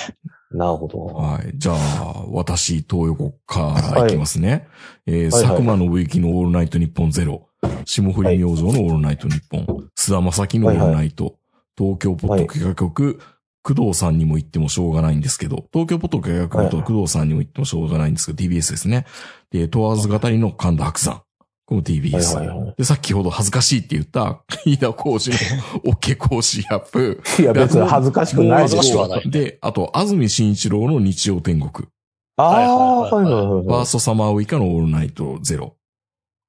[0.52, 0.98] なるほど。
[1.07, 1.50] はい。
[1.57, 4.68] じゃあ、私、東横からいきますね。
[5.07, 7.48] えー、はいはい佐久間信之のオールナイトニッポンゼロ。
[7.87, 9.90] 霜降り明星のオールナイトニッポン。
[9.96, 11.37] 菅田正樹のオールナイト。
[11.76, 13.20] 東京ポッド企画局、
[13.64, 19.07] 工藤さんにも言ってもしょうがないんですけど、東京ポッド企画局と工藤さんにも言ってもしょうがないんですけど、TBS ですね。
[19.50, 21.22] で、問わず語りの神田伯山。
[21.66, 22.37] この TBS。
[22.37, 27.22] はいはいはいで、先ほど恥ずかしいって言った、飯田浩二の OK 講師アップ。
[27.38, 31.88] いや、別に恥ずかしくない恥ずかしくはないで、あと、安住慎一郎の日曜天国。
[32.37, 33.64] ああ、はいはいはいはい。
[33.64, 35.77] ファーストサマーウイカのオールナイトゼロ。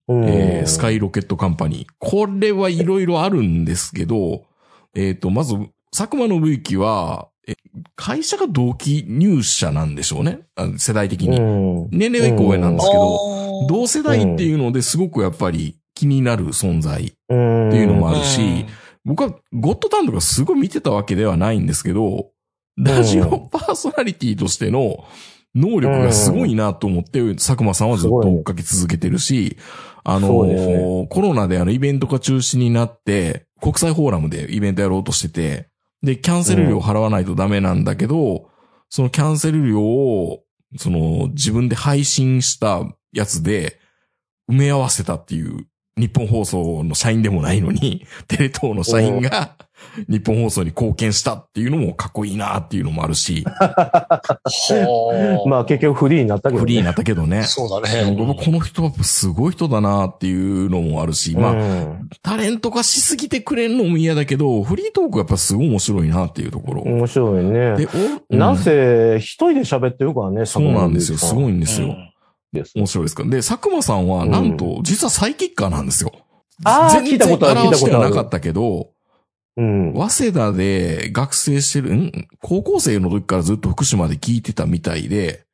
[0.08, 1.90] うんえースカイロケットカンパニー。
[1.98, 4.44] これはいろいろあるんですけど、
[4.96, 5.56] えっ、と、まず、
[5.96, 7.56] 佐久間信之は、え
[7.96, 10.42] 会社が同期入社なんでしょうね。
[10.56, 11.40] あ世代的に。
[11.40, 11.42] う
[11.86, 11.90] ん。
[11.90, 17.70] 年齢は一個上なんですけど、ど同世代っていうのですごくやっぱり気になる存在っうん。
[17.72, 18.66] ていうのもあるし、
[19.06, 22.32] 僕はゴッドタンとかすごい見てたわけではないんですけど、
[22.76, 25.06] ラジオパーソナリティとしての
[25.54, 29.56] 能力がすごいなと思って、佐久間さんはずっと追っかけ続けてるし、
[30.04, 35.70] あのねコロナであのイベントが中止になって、国際フォーラムでイベントやろうとしてて、
[36.06, 38.50] で、キャンセル料払わないとダメなんだけど、
[38.90, 40.44] そのキャンセル料を、
[40.78, 43.80] その自分で配信したやつで
[44.50, 49.56] 埋め合わせたっていう日本放送の社員でもないのに、 テレ東の社員が
[50.10, 55.50] 日本放送に貢献したっていうのもかっこいいなっていうのもあるし、はあ。
[55.50, 56.62] まあ結局フリーになったけどね。
[56.62, 57.44] フリーになったけどね。
[57.44, 58.14] そうだね。
[58.18, 66.82] この人はすごい人だなっていうのもあるし、まあ、うんタレント化しすぎてくれんのも嫌だけど、フリートークやっぱすごい面白いなっていうところ。
[66.82, 67.88] 面白いねで。、
[68.32, 71.18] おなんせ、一人で喋ってるからね、そうなんですよ。
[71.18, 71.88] すごいんですよ。
[71.88, 72.15] うん
[72.52, 72.74] です。
[72.76, 73.24] 面白いですか？
[73.24, 73.30] ら。
[73.30, 76.12] で、佐久間さんは、なんと、実はサイキッカーなんですよ。
[76.64, 78.92] あー全然聞いたことある聞いたことなかったけど、
[79.58, 79.94] うん。
[79.94, 82.28] 早稲田で学生してる、ん？
[82.42, 85.46] 高校生の時からずっと福島で聞いてたみたいで、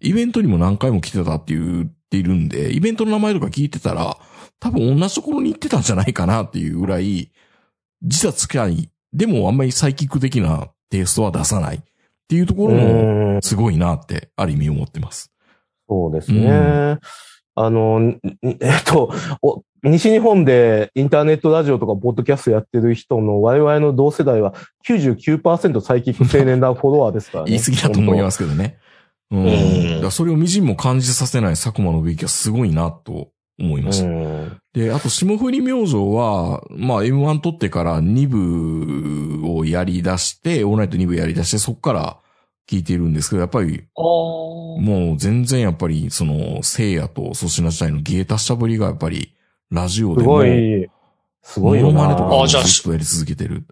[0.00, 4.16] イベントにも何回も来てたって言っているんで、イベントの名前とか聞いてたら、
[4.60, 7.30] 多分同じところに行ってたんじゃないかなっていうぐらい、
[8.02, 8.90] 実は近い。
[9.12, 11.80] でもあんまりサイキック的なテイストは出さないっ
[12.28, 15.30] ていうところも、うんすごいなって、ある意味思ってます。
[15.88, 16.48] そうですね。
[16.48, 17.00] う
[17.54, 18.20] あの、ん
[18.60, 24.54] えっと、お、西日本でインターネットラジオとかポッドキャストやってる人の我々の同世代は
[24.86, 27.50] 99%サイキック青年団フォロワーですからね。
[27.52, 28.78] 言い過ぎだと思いますけどね。
[29.30, 29.44] うん。
[29.44, 34.10] うんそれをみじんも感じさせない佐久間信之はすごいなと思いましうた。
[34.10, 34.58] ん。
[34.72, 42.16] で、あと、霜降り明星は、まあ、M1 取ってから2部をやり出して、オールナイト2部やり出して、そこから
[42.68, 49.34] 聞いているんですけど、やっぱり、もう全然やっぱり、その、聖夜と粗品時代の芸達者ぶりがやっぱり、
[49.70, 50.88] ラジオすでも、ごい、
[51.42, 51.92] すごいよな。
[51.92, 53.64] モノマネとかもあじゃあずっとやり続けてる。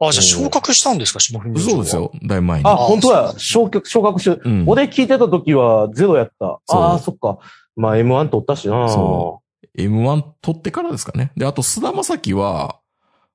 [0.00, 1.96] あ、じゃあ昇格したんですか、霜降り明星はそうです。
[1.96, 2.66] よ、だいぶ前に。
[2.68, 4.64] あ、あ本当や昇格、昇格して、うん。
[4.68, 6.60] 俺聞いてた時はゼロやった。
[6.68, 7.38] ああ、そっか。
[7.74, 8.88] まあ M1 取ったしな。
[8.88, 9.42] そ
[9.76, 11.32] M1 取ってからですかね。
[11.36, 12.78] で、あと、菅田将暉は、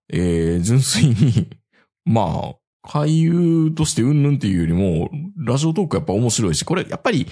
[0.09, 1.49] えー、純粋に、
[2.05, 2.55] まあ、
[2.85, 7.27] 俳優としてうんぬんっていうよりも、ラジオトークやっぱ面白いし、これ、やっぱり、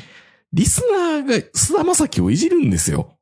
[0.53, 3.17] リスナーが菅田将暉をいじるんですよ。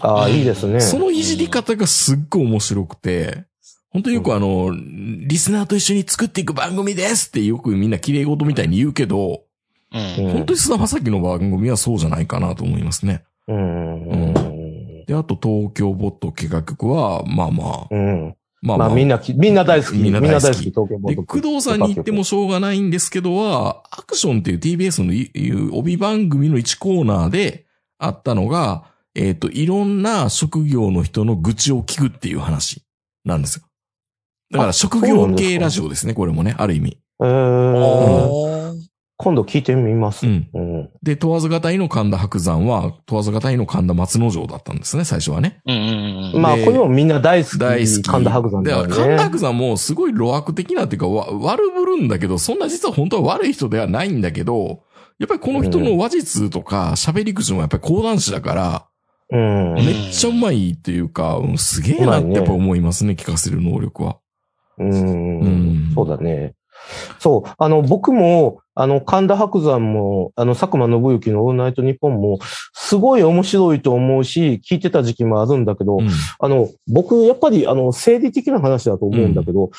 [0.00, 0.80] ああ、いいですね。
[0.80, 3.44] そのいじり方がすっごい面白くて、
[3.90, 9.42] 本当によくあの、リスナーと一緒に作っていく番組ですってよくみんな綺麗事みたいに言うけど、
[9.92, 10.24] うん。
[10.26, 13.22] うん本当に菅田将暉の番組はそうじゃないかなと思いますね。
[13.46, 14.08] うん。
[14.08, 15.04] うん。
[15.06, 18.36] で、あと東京ボット計画局は、まあまあ、うん。
[18.64, 19.98] まあまあみんなき、みんな大好き。
[19.98, 27.66] みんな大好き東京ボで、工藤さんに言ってもしょうがないんですけどは、アクションっていう TBS のいいう帯番組の1コーナーで
[27.98, 32.82] あったのが、えっ、と、いろんな職業の人の愚痴を聞くっていう話
[33.26, 33.64] なんですよ。
[34.50, 36.98] だからあ職業系ラジオですね、これもね、ある意味。
[37.22, 38.63] えあー、ー
[39.16, 40.26] 今度聞いてみます。
[40.26, 40.48] うん。
[40.52, 40.90] うん。
[41.02, 45.60] で、問わず型の神田伯山は、問わず型の神田松之丞だったんですね、最初はね。
[45.66, 46.42] うんうんうん。
[46.42, 47.58] まあ、でこれもみんな大好き。
[47.58, 48.02] 大好き。
[48.02, 48.94] 神田伯山で、だよね。
[48.94, 54.82] 神田伯山もすごい路悪的なっていうか、わ悪ぶるんだけど、そんな実は本当は悪い人ではないんだけど、
[55.20, 58.86] やっぱりこの人の話術とか喋り口もやっぱり講談師だから、
[59.30, 59.74] うん。
[59.74, 64.18] めっちゃうまいっていうか、うんすげえなってやっぱ思いますね、聞かせる能力は。
[64.78, 66.54] うんうんそうだね。
[67.18, 67.50] そう。
[67.58, 72.38] あの、僕も、あの、神田伯山も、あの、佐久間信之のオールナイトニッポンも、
[72.72, 79.70] すごい面白いと思うし、聞いてた時期もあるんだけど、うんあの、僕、やっぱり、あの、生理的な話だと思うんだけど、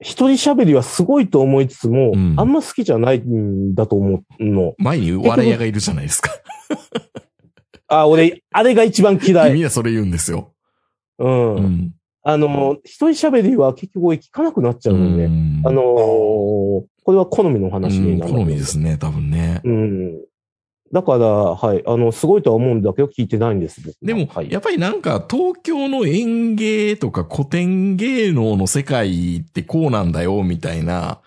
[0.00, 4.74] 一人喋りはすごいと思いつつも、うんあんま好きじゃないんだと思うの。
[4.78, 6.30] 前に笑い屋がいるじゃないですか。
[7.88, 9.54] あ、俺、あれが一番嫌い。
[9.54, 10.52] みんなそれ言うんですよ。
[11.18, 11.95] うん。
[12.26, 12.32] うん。
[12.32, 15.26] あの、一人喋りは結局俺聞かなくなっちゃうのね。
[15.26, 18.32] んあのーこれは好みの話うんになる。
[18.32, 19.60] 好みですね、多分ね。
[19.62, 20.18] うん。
[20.92, 21.82] だから、はい。
[21.86, 23.80] あの、すごいとは思うんだけど、聞いてないんです。
[24.02, 31.20] でもは、い、やっぱりなんか東京の演芸とか古典芸能の世界ってこうなんだよ、みたいな、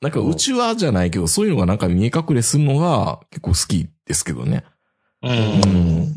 [0.00, 4.64] なんかうちはじゃないけど、そういうのがなんか見え隠れするのが結構好きですけどね。
[5.22, 5.28] う。
[5.28, 6.08] うんん。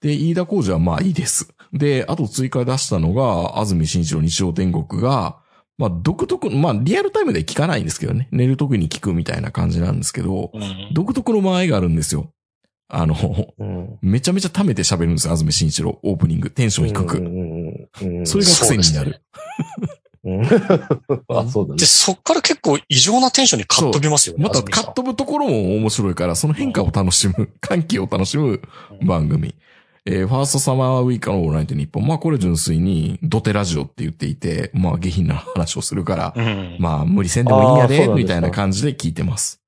[0.00, 1.48] で、飯田浩二はまあいいです。
[1.72, 5.38] で、あと追加出したのが、安住紳一郎日曜天国が、
[5.78, 8.28] まあ独特、まあリアルタイムで聞かないんですけどね。
[8.32, 12.32] 寝る時に聞くみたいな感じなんですけど、うん独特の間合いがあるんですよ。
[12.88, 13.14] あの、
[13.58, 13.98] うん。
[14.02, 16.00] めちゃめちゃ溜めて喋るんですよ、安住紳一郎。
[16.02, 17.18] オープニング、テンション低うんく。
[17.18, 19.22] うんうんそれが癖になる。
[20.24, 20.42] うん
[21.34, 21.86] あ、そうだねで、。
[21.86, 24.42] そっから結構異常なテンションにカッ飛びますよね。
[24.42, 28.60] また安住さんカッ飛ぶところも面白いから、その変化を楽しむ、歓喜を楽しむ
[29.06, 29.54] 番組。
[30.06, 32.06] えーファーストサマーウィーカーのオールナイトニッポン。
[32.06, 36.76] まあこれ純粋にドテラジオって言っていて、まあ下品な話をするから、うん。
[36.78, 39.60] まあ無理せんでもいいんやで、みたいな感じで聞いてます。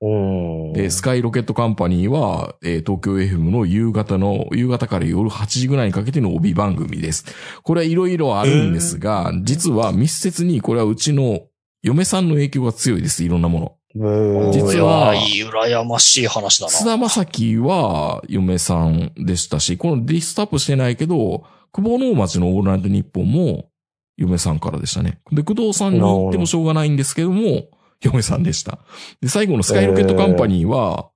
[0.00, 0.72] うん。
[0.72, 7.24] で、スカイロケットカンパニーは、えー東京 FM の夕方の、夕方から夜8時ぐらいにかけての帯番組です。
[7.62, 11.42] これはいろいろあるんですが、実は密接にこれはうちの
[11.82, 13.76] 嫁さんの影響が強いです、いろんなもの。
[13.94, 16.72] うん実は羨ましい話だな。
[16.72, 23.68] 津田正樹は嫁さんでしたし、このリストアップしてないけど、久保能町のオールナイトニッポンも
[24.16, 25.20] 嫁さんからでしたね。
[25.30, 27.68] で、工藤さんに言ってもしょうがないんですけども、
[28.02, 28.78] 嫁さんでした。
[29.20, 31.10] で、最後のスカイロケットカンパニーは、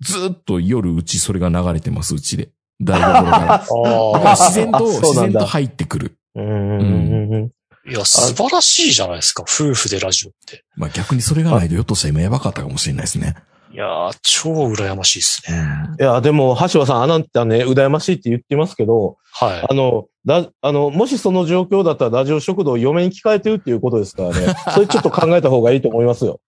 [0.00, 2.50] ずっと夜うちそれが流れてます、うちで。
[2.80, 3.46] 台所から。
[4.12, 6.18] だから自然と、自然と入ってくる。
[6.34, 7.50] うん
[7.88, 9.42] いや、素晴らしいじゃないですか。
[9.44, 10.64] 夫婦でラジオって。
[10.76, 13.36] まあ逆にそれがないとひょっとしたら今やばかったかもしれないですね。
[13.72, 15.58] いやー、超羨ましいですね。
[16.00, 19.66] いや、でも、橋場さん、あなたね、羨ましいって言ってますけど、はい。
[19.68, 24.54] あの、ラあの、もしその状況だったらラジオ食堂を嫁に聞かれてるっていうことですからね。
[24.72, 26.40] それちょっと考えた方がいいと思いますよ。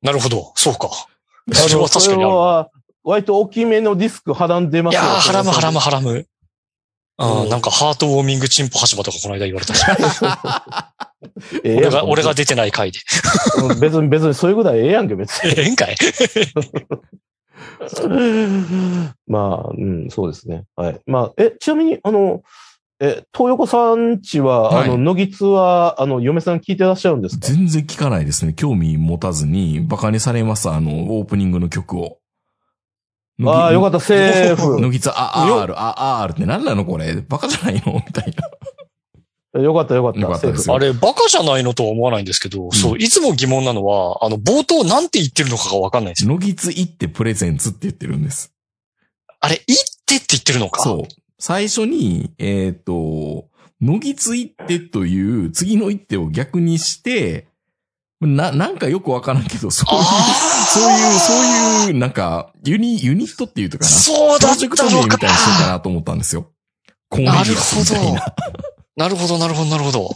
[0.00, 0.52] なるほど。
[0.54, 0.88] そうか。
[1.50, 2.34] あそれの、それは確かにある。
[2.34, 2.70] は、
[3.02, 5.00] 割と大きめのディスクはらんでますよ。
[5.00, 6.26] いやー、ハラムハラムハラム。
[7.22, 9.84] あなんかハートウォーミングチンポ橋場とかこの間言われたし。
[11.64, 12.98] ええやん俺が、俺が出てない回で。
[13.62, 15.52] うん別に、別にそれぐらいええやんけ、別に。
[15.60, 15.96] ええんかい
[19.26, 20.64] まあ、うん、そうですね。
[20.76, 21.00] はい。
[21.06, 22.42] まあ、え、ちなみに、あの、
[23.00, 27.46] え、東横さんちは、はいあの、野木津は、あの、嫁さん聞いてらっしゃるんですか？
[27.48, 28.52] 全然聞かないですね。
[28.54, 32.18] 興味持たずに、バカにされます、あの、オープニングの曲を。
[33.46, 34.80] ああ、よかった、セーフ。
[34.80, 37.14] のぎつ、あ、R、あ、R って何なのこれ。
[37.28, 37.94] バカじゃないの？
[38.06, 38.34] みたい
[39.52, 39.60] な。
[39.60, 40.20] よかった、よかった。
[40.20, 46.30] よかったですセーあれ、バカじゃないのとは思わないんですけど、そう、いつも疑問なのは、あの、冒頭なんて言ってるのかがわかんないんですよ。
[46.30, 48.52] のぎつ行ってプレゼンツって言ってるんです。
[49.40, 50.82] あれ、言ってって言ってるのか？
[50.82, 51.14] そう。
[51.38, 53.46] 最初に、えっ、と、
[53.80, 57.48] のぎつ行ってという次の一手を逆にして、
[58.20, 60.04] な、なんかよくわからんけど、そういう、あ
[60.68, 61.32] そういう、そ
[61.88, 63.90] ういう、なんか、ユニ、ユニットっていうとかな。
[63.90, 66.52] そうだっプロジェクトたのか名みたいにしてるかなと思ったんですよ。
[67.08, 68.34] コンビニなるスみたいな。
[68.96, 70.14] なるほど、なるほど、なるほど。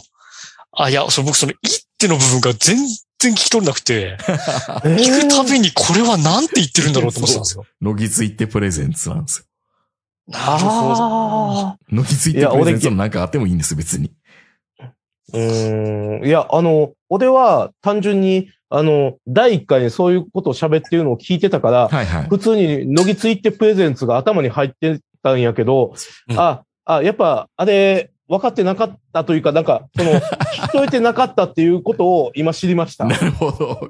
[0.71, 2.77] あ、いや、その僕その、言っての部分が全
[3.19, 4.31] 然聞き取れなくて、フ。
[4.89, 5.51] 聞くたに。
[5.53, 7.65] びにこれはなんて言ってるんだろうと思ってたんですよ。
[7.81, 9.45] のぎつ行ってプレゼンツなんですよ。
[10.27, 11.69] なるほど。
[11.69, 14.11] あのぎつ行ってプレゼンツのなんかあってもいいんです、別に。
[15.33, 15.37] あ。
[15.37, 16.25] うーん。
[16.25, 22.27] いや、あの、俺は単純に、あの、第一回にそういうことを喋ってるのを聞いてたから、はいはい。
[22.29, 25.93] 普通に、のぎついってプレゼンツが頭に入ってたんやけど、
[26.29, 33.05] うんあ、あ、やっぱ、あれ、分かってなかったというか、なんか、その、 聞き取れてなかったっていうことを今知りました。
[33.05, 33.89] なるほど。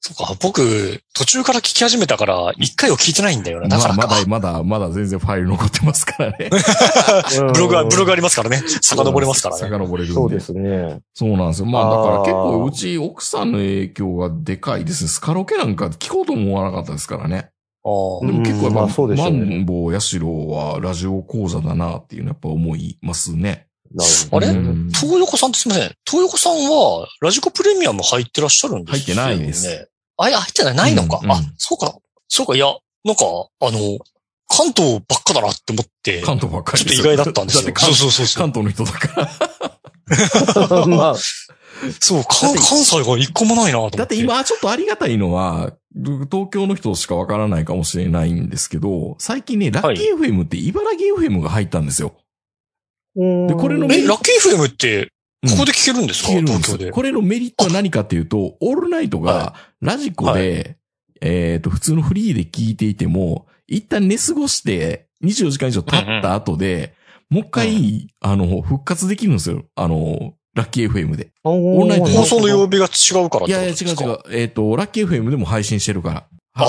[0.00, 3.68] そうか、僕、途中から聞き始めたから、一回を聞いてないんだよな。
[3.68, 4.06] だからか。
[4.08, 6.50] まあ、まだ、まだ、まだ全然ファイル残ってますからね。
[6.50, 8.62] うんブログは、ブログありますからね。
[8.80, 9.60] 遡れますからね。
[9.60, 10.12] 遡れる。
[10.12, 10.98] そうですね。
[11.14, 11.66] そうなんですよ。
[11.66, 15.08] まあだから結構うち奥さんの影響がでかいですね。
[15.08, 17.51] スカロケなんか聞こうとも思わなかったですからね。
[17.84, 23.66] あーでも結構やっぱ、まあそうでしょマうねンボウヤシロはラジオ講座だなっていうのはやっぱ思いますね。
[23.94, 24.58] なるほどあれ？
[24.58, 25.94] うん東横さんってすみません。
[26.08, 29.20] 東横さんは、ラジコプレミアム入ってらっしゃるんですよね。
[29.22, 29.88] 入ってないです。
[30.16, 31.18] あ、いや、入ってない、ないのか。
[31.22, 31.94] うんうんあ、そうか。
[32.28, 32.66] そうか、いや、
[33.04, 33.24] なんか、
[33.60, 33.98] あの、
[34.48, 37.62] 関東ばっかだなって思って、関東ばっかりちょっと意外だったんですよ。
[37.64, 38.42] だって関そうそうそうそう。
[38.42, 40.86] 関東の人だから。
[40.86, 41.14] まあ、
[42.00, 43.98] そう、関関西が一個もないなと思って。
[43.98, 52.14] だって今ちょっとありがたいのは、東京の人しかわからないかもしれないんですけど、最近ね、ラッキー FM って茨城 FM が入ったんですよ。
[53.14, 55.08] でこれのえ、ラッキー FM って、うん
[55.50, 56.60] ここで聞けるんですか、聞けるんですよ。
[56.60, 56.90] 東京で。
[56.92, 60.76] これのメリットは何かっていうと、オールナイトはがラジコで、
[61.20, 66.94] えっ、と、普通のフリーで聞いていても、一旦寝過ごして24時間以上経った後で、
[67.28, 69.64] もう一回、あの、復活できるんですよ。
[69.74, 71.30] あの、ラッキー FM で。
[71.44, 74.18] オンライト放送の曜日が違うからいやいや、違う違う。
[74.30, 76.26] えっ、と、ラッキー FM でも配信してるから。
[76.54, 76.64] あ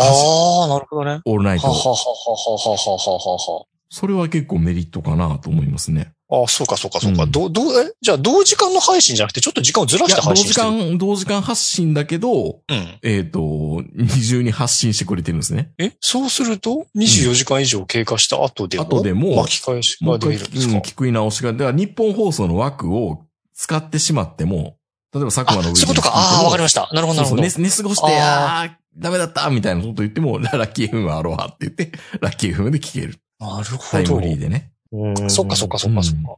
[0.66, 1.22] あ、なるほどね。
[1.26, 1.68] オールナイト。
[1.68, 6.14] はははははははははそれは結構メリットかなと思いますね。
[6.32, 7.24] ああ、そうかそうかそうか。
[7.24, 10.68] うんどう、どう、え、じゃあ同時間の配信じゃなくて、ちょっと時間をずらして配信してる。
[10.68, 13.00] 間、同時間発信だけど、うん。
[13.04, 15.74] えっ、と、二重に発信してくれてるんですね。
[15.78, 20.74] え、そうすると、24時間以上経過した後でも、後でも巻き返しができるんですか？
[20.74, 23.22] うん聞くい直しが、だから日本放送の枠を
[23.54, 24.78] 使ってしまっても、
[25.14, 26.12] 例えば佐久間のあ、そういうことか。
[26.14, 26.90] ああ、わかりました。
[26.92, 27.42] なるほど、なるほど。
[27.44, 33.16] そうそう寝、寝過ごして、ああダメだったみたいなこと言っても、ラッキー FM あろうはって言って、ラッキー FM で聞ける。
[33.40, 34.22] なるほどタイム。
[34.22, 34.72] リーでね。
[34.92, 36.36] うんそっかそっかそっかそっか。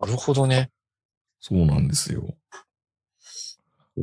[0.00, 0.70] なるほどね。
[1.40, 2.34] そうなんですよ。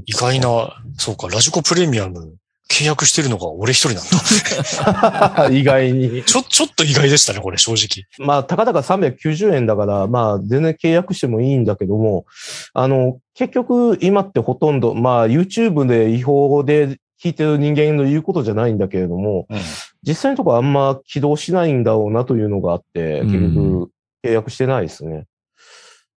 [0.06, 2.36] 意外な、そうか、ラジコプレミアム
[2.69, 5.49] 契約してるのが俺一人なんだ。
[5.56, 6.23] 意外に。
[6.23, 8.06] ちょ、ちょっと意外でしたね、これ、正直。
[8.25, 12.25] まあ、たかだか390円だから、まあ、全然契約してもいいんだけども、
[12.73, 19.60] あの、結局、今ってほとんど、まあ、YouTube で違法で聞いてる人間の言うことじゃないんだけれども、うん。
[20.03, 23.91] 実際のところあんま起動しないんだろうなというのがあって、結局、
[24.23, 25.25] 契約してないですね。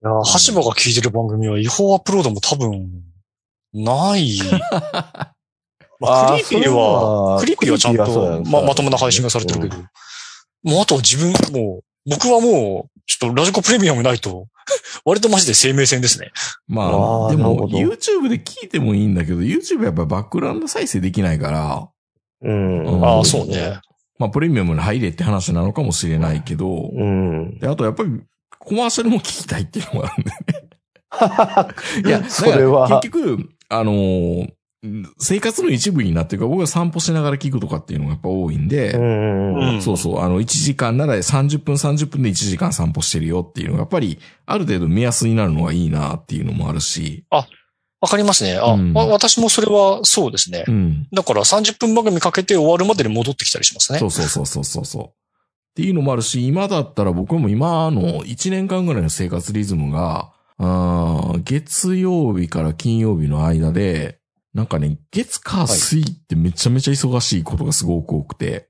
[0.02, 0.10] いや、
[0.46, 2.88] 橋場が聞いてる番組は違法アップロードも多分、
[3.72, 4.40] ない。
[6.00, 9.76] まあ、クリーピーは、クリーピーはちゃんと、ま、まともな配信がされてるけど、
[10.62, 14.46] もうあとは自分、もう、僕はもう、ちょっと radiko プレミアムないと、
[15.04, 16.30] 割とマジで生命線ですね。
[16.66, 21.88] まあ、でも、YouTube で聞いてもいいんだけど、YouTube やっぱバックグラウンド再生できないから、
[22.42, 22.84] うん。
[22.86, 23.80] うんああ、そうね。
[24.18, 27.58] まあ、プレミアムに入れって話なのかもしれないけど、うん。
[27.58, 28.20] であとやっぱり、
[28.58, 32.08] コマーシャルも聞きたいっていうのがあるんで。
[32.08, 34.52] いや、それは結局、あのー
[35.18, 39.74] 生活の一部になってるから、僕は散歩しながら聞くとかっていうのがやっぱ多いんで、うん。
[39.74, 47.24] うんそうそう、あの、1時間なら30分30分で1時間散歩してるよっていうのが、やっぱり、ある程度目安になるのがいいなっていうのもあるし、
[48.00, 48.56] わかりますね。
[48.56, 50.70] あ、うんわ私もそれはそうですねう。
[50.70, 51.08] ん。
[51.12, 54.06] だから30分番組かけて終わるまでに戻ってきたりしますねそ。
[54.06, 55.04] うそうそうそうそうそう。
[55.04, 55.10] っ
[55.74, 64.19] ていうのもあるし、今だったら僕も今の1年間ぐらいの生活リズムが、あー月曜日から金曜日の間で、
[64.54, 68.68] なんかね、月火水ってめちゃめちゃ忙しいことがすごく多くて、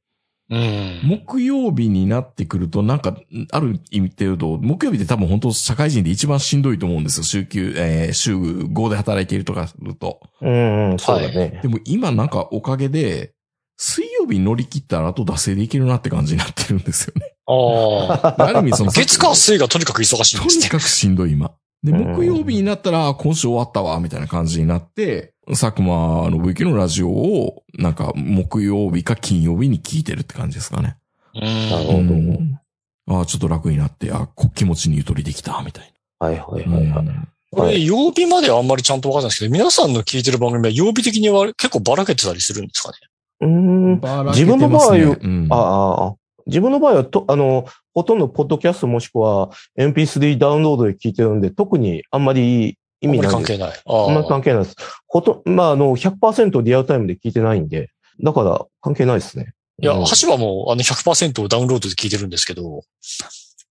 [0.50, 1.00] うん。
[1.04, 3.16] 木曜日になってくると、なんか、
[3.52, 7.24] ある意味で言うと、木曜日って多分本当社会人で一番しんどいと思うんですよ。
[7.24, 10.20] 週休、えー週5で働いているとかすると。
[10.40, 11.60] うん、うん、そうだね。
[11.62, 13.32] でも今なんかおかげで、
[13.76, 17.32] 水曜日乗り切ったらあと惰性でいけるなって感じになってるんですよね。
[17.46, 18.42] ああ。
[18.44, 20.62] ある意味その、月火水がとにかく忙しいんですね。
[20.62, 21.52] とにかくしんどい今。
[21.82, 30.96] で、うん木曜日になったら、あ今週終わったわ、みたいな感じになって、佐久間信之のラジオを、なんか、木曜日か金曜日に聞いてるって感じですかね。
[31.34, 32.60] うなるほどうん
[33.08, 36.76] ああ、ちょっと楽になって、あこ気持ちにゆとりできた、みたいはいはいな。
[36.76, 37.06] はいはい。
[37.06, 42.94] うんこれ、曜日まではあんまりちゃんとわかんないですけど、皆さんの聞いてる番組は曜日的には結構ばらけてたりするんですかね？
[43.40, 43.48] うー
[43.96, 43.98] ん。
[44.00, 46.14] ばらけてますね自分の場合うんああああ、
[46.46, 53.30] 自分の場合はと、あの、ほとんどポッドキャストもしくは MP3 ダウンロードで聞いてるんで、特にあんまり意味ない。
[53.30, 53.78] 関係ない。
[53.86, 54.76] ああんまりあ関係ないです。
[55.06, 57.90] ほと、まあ、あの、100%リアルタイムで聞いてないんで、
[58.22, 59.54] だから関係ないですね。
[59.82, 62.82] いや、うん橋はもうあの100%をダウンロードで聞いてるんですけど、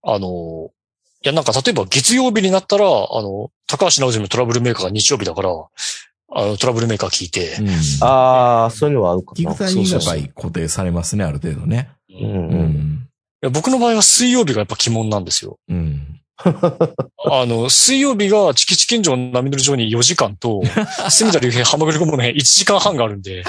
[0.04, 0.72] あの、
[1.24, 2.88] いや、なんか例えば月曜日になったら、あ
[3.22, 5.50] の、高橋直澄のトラブルメーカーが日曜日だから、
[6.32, 7.70] あの、トラブルメーカー聞いて、うん
[8.08, 9.58] ああ、そういうのはあるかな聞く。
[9.58, 11.90] タイミングがやっぱり固定されますね、ある程度ね。
[12.10, 12.64] うんううん。
[12.68, 13.10] ん。
[13.42, 15.58] いや僕の場合は水曜日がやっぱ鬼門なんですよ。
[15.70, 16.19] うん。
[16.46, 20.62] あの、水曜日がチキチキン城の波乗り場に4時間と、
[21.10, 23.44] 隅田竜平浜栗顧問の辺1時間半があるんで。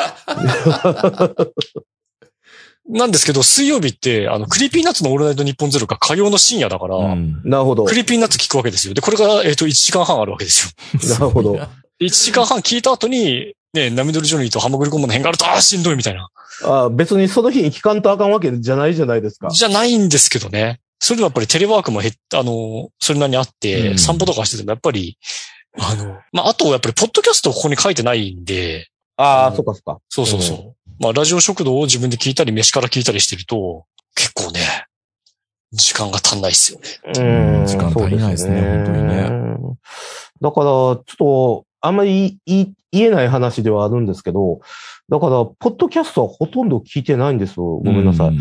[2.88, 7.84] なんですけど、水曜日って、あの、 Creepy Nuts のオールナイトニッポンゼロが火曜の深夜だから、うんなるほど。
[7.84, 8.94] Creepy Nuts 聞くわけですよ。
[8.94, 11.08] で、これが、えっ、と、1時間半あるわけですよ。
[11.08, 11.54] なるほど。
[12.02, 16.28] 1時間半聞いた後に、ね、波乗りジョニーとハマグリコンボの辺があると、ああ、しんどいみたいな。
[16.62, 19.50] あー別にその日に聞かんとあかんわけじゃないじゃないですか。
[19.50, 20.80] じゃないんですけどね。
[21.00, 25.18] それでもやっぱりテレワークも減った、あの、それなりにあって、うん散歩とかしててもやっぱり、
[25.78, 29.98] あの、まあ、あとやっぱり、ポッドキャストここに書いてないんで、ああ、うんそっかそっか。
[30.10, 30.92] そうそうそう。
[31.02, 34.60] まあ、ラジオ食堂を自分で聞いたり、飯から聞いたりしてると、結構ね、
[35.72, 36.88] 時間が足んないっすよね。
[37.06, 37.66] うん。
[37.66, 39.30] 時間足りないですねそう本当にね
[40.42, 44.60] だから、ちょっと、あんまり言い言えない話ではあるんですけど、
[45.08, 47.64] だから、ポッドキャストはほとんど聞いてないんですよ。
[47.64, 48.28] ごめんなさい。
[48.28, 48.38] うん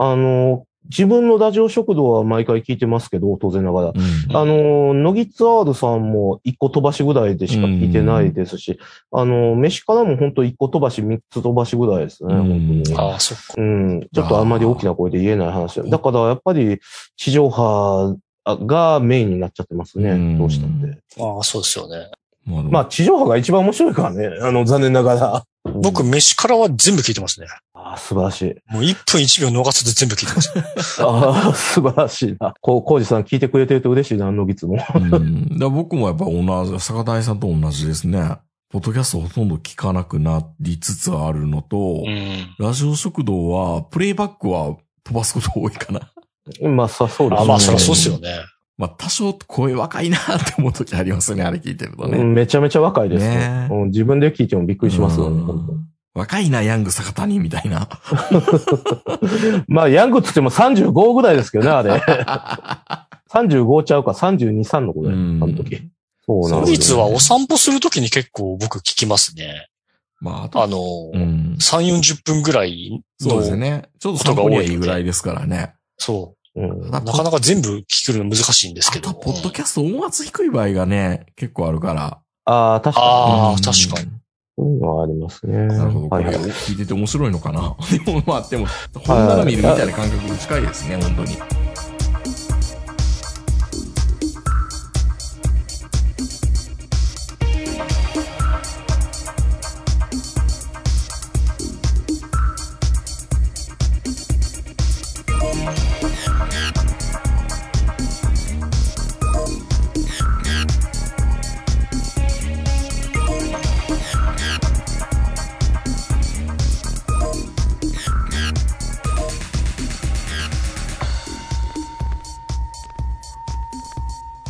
[0.00, 3.88] あの、自分のラジオ食堂は毎回聞いてますけど、当然ながら。
[3.88, 8.78] うんあの、ノギツアールさんも一個飛ばしぐらいでしか聞いてないですし、
[9.12, 12.98] あの、飯からも本当一個飛ばし、三つ飛ばしぐらいですね、うん本当に。
[12.98, 13.54] ああ、そっか。
[13.56, 14.08] うん。
[14.12, 15.84] ちょっとあんまり大きな声で言えない話だ。
[15.84, 16.80] だからやっぱり
[17.16, 18.16] 地上波
[18.46, 20.10] がメインになっちゃってますね。
[20.10, 20.98] うんどうしたって。
[21.20, 22.10] ああ、そうですよね。
[22.70, 24.30] まあ地上波が一番面白いからね。
[24.40, 25.44] あの、残念ながら。
[25.64, 27.46] 僕、飯からは全部聞いてますね。
[27.80, 28.72] ああ、素晴らしい。
[28.72, 30.52] もう1分1秒逃さず全部聞いてます。
[31.02, 32.52] ああ、素晴らしいな。
[32.60, 34.78] こう、コウジさん聞いてくれてると嬉しいな、ノギツも。
[34.94, 35.58] うん。
[35.58, 38.38] だ僕もやっぱ同じ、坂大さんと同じですね。
[38.70, 42.54] ポッドキャストほとんど聞かなくなりつつあるのと、うん。
[42.58, 46.10] ラジオ食堂は、プレイバックは飛ばすこと多いかな。
[46.68, 47.48] まあ、さ、そうですあね。
[47.48, 48.28] まあ、そりゃそうっすよね。
[48.76, 52.18] まあ、多少声若いなって思う時ありますね、あれ聞いてるとね。
[52.18, 53.68] うんめちゃめちゃ若いですねね。
[53.70, 55.42] うん自分で聞いてもびっくりしますよね。
[55.42, 55.88] うん
[56.18, 57.88] 若いな、ヤング坂谷みたいな。
[59.68, 61.92] まあ、ヤングっつっても35ぐらいですけどね、あれ。
[63.30, 65.80] 35ちゃうか、32、3の子だよ、あうんの時。
[66.26, 69.68] そうなのドイツはお散歩するときに結構僕聞きますね。
[70.20, 70.78] まあ、あと、あの、
[71.14, 71.56] うん。
[71.60, 73.84] 3、40分ぐらいの、そうですね。
[74.00, 75.74] ちょっと散歩にはいいぐらいですからね。
[75.96, 76.90] そうんう。
[76.90, 79.10] なかなか全部聞くの難しいんですけど。
[79.10, 82.18] あと、ポッドキャスト音圧低い場合がね、結構あるから。
[82.46, 84.08] ああ、確かああ、うん確かに。
[84.58, 84.58] に。
[84.58, 85.66] そういうのはありますね。
[85.66, 86.08] なるほど。
[86.08, 86.24] これ。
[86.24, 87.76] 聞いてて面白いのかな。
[88.04, 91.67] でもまあ、でも、本棚見るみたいな感覚に近いですね、本当に。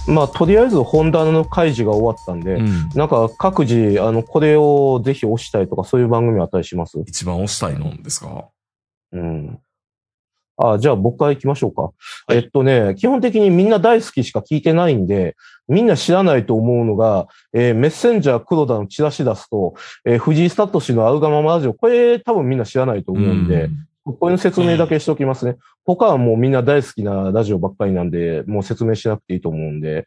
[0.09, 2.89] まあ、とりあえず本棚の開示が終わったんで、うん。
[2.95, 6.99] なんか各自、あの、これをぜひ押したいとか、そういう番組あったりします？
[7.07, 8.49] 一番押したいのですか？
[9.13, 9.61] うん。
[10.61, 11.93] あじゃあ僕から行きましょうか。
[12.35, 15.37] いえっとね、基本的にみんな大好きしか聞いてないんで、
[15.69, 23.71] みんな知らないと思うのが、えーメッセンジャー黒田のチラシ出すと、えー藤井スタット氏のアルガママラジオ、これ多分みんな知らないと思うんで、
[24.15, 25.57] これの説明だけしておきますね。
[25.85, 30.07] 他はもうみんな大好きなラジオばっかりなんで、もう説明しなくていいと思うんで。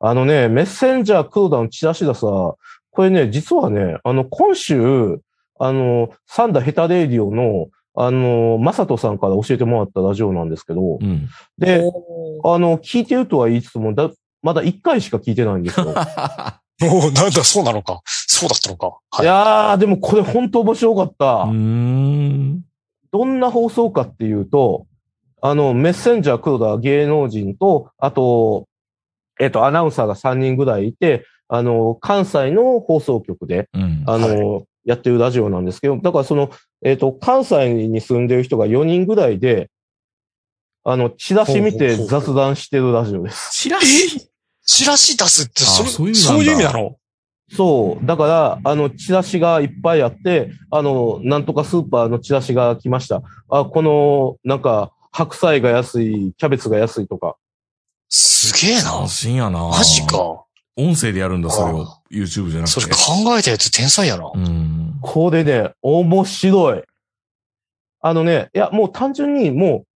[0.00, 2.56] あのね、メッセンジャー黒田のチラシ出すは、
[2.90, 5.20] これね、実はね、あの、今週、
[5.58, 11.28] あの、サンダヘタレイディオの、あの、まさとさんから教えてもらったラジオなんですけど、うん。
[11.58, 11.82] で、
[12.42, 14.10] おあの、聞いてるとは言いつつも、だ、
[14.42, 15.94] まだ1回しか聞いてないんですよ。
[16.80, 18.00] ー、なんだ、そうなのか。
[18.04, 18.98] そうだったのか。
[19.10, 21.44] はいいやー、でもこれ本当面白かった。
[21.44, 22.21] うーん。
[23.12, 24.86] どんな放送かっていうと、
[25.42, 28.68] あの、メッセンジャー黒田芸能人と、あと、
[29.40, 34.04] えっ、と、アナウンサーが3人ぐらいいて、あの、関西の放送局で、うん。
[34.06, 36.50] あの、やってるラジオなんですけど、だからその、
[36.82, 39.70] えっ、と、関西に住んでる人が4人ぐらいで、
[40.84, 43.50] あの、チラシ見て雑談してるラジオです。
[43.52, 44.28] チラシ？
[44.64, 46.34] チラシ出すって、そあそういう意味なんだ。
[46.34, 46.96] そういう意味なの？
[47.54, 48.06] そう。
[48.06, 53.22] だから、あの、チラシがいっぱいあって、あの、なんとかスーパーのチラシが来ました。
[53.50, 57.36] あ、この、なんか、白菜が安い、キャベツが安いとか。
[58.08, 59.08] すげえな安。
[59.08, 59.68] 心やな。
[59.68, 60.02] マジ。
[60.06, 60.44] か。
[60.76, 62.00] 音声でやるんだ、それをあ。
[62.10, 62.80] YouTube じゃなくて。
[62.80, 64.30] それ考えたやつ天才やな。
[64.34, 64.98] うん。
[65.02, 66.82] これね、面白い。
[68.00, 69.86] あのね、いや、もう単純にもう、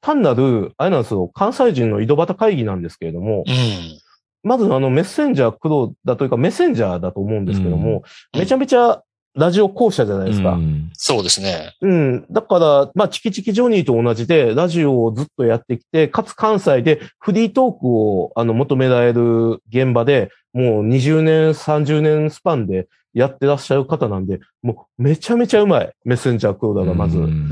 [0.00, 4.00] 単なる、あれなんですよ、関西人の井戸端会議なんですけれども、うん。
[4.42, 8.02] まずあの、メッセンジャー黒田というか、メッセンジャーだと思うんですけども、
[8.34, 9.02] うんめちゃめちゃ
[9.34, 10.52] ラジオ校舎じゃないですか。
[10.52, 11.74] うんそうですね。
[11.80, 12.26] うん。
[12.30, 25.92] だから、まあ、チキチキジョニーと同じで、ラジオをずっとやってきて、かつ関西でフリートークを、あの、求められる現場で、もう20年、30年スパンでやってらっしゃる方なんで、もうめちゃめちゃうまい。
[26.04, 27.18] メッセンジャー黒田がまず。
[27.18, 27.50] うん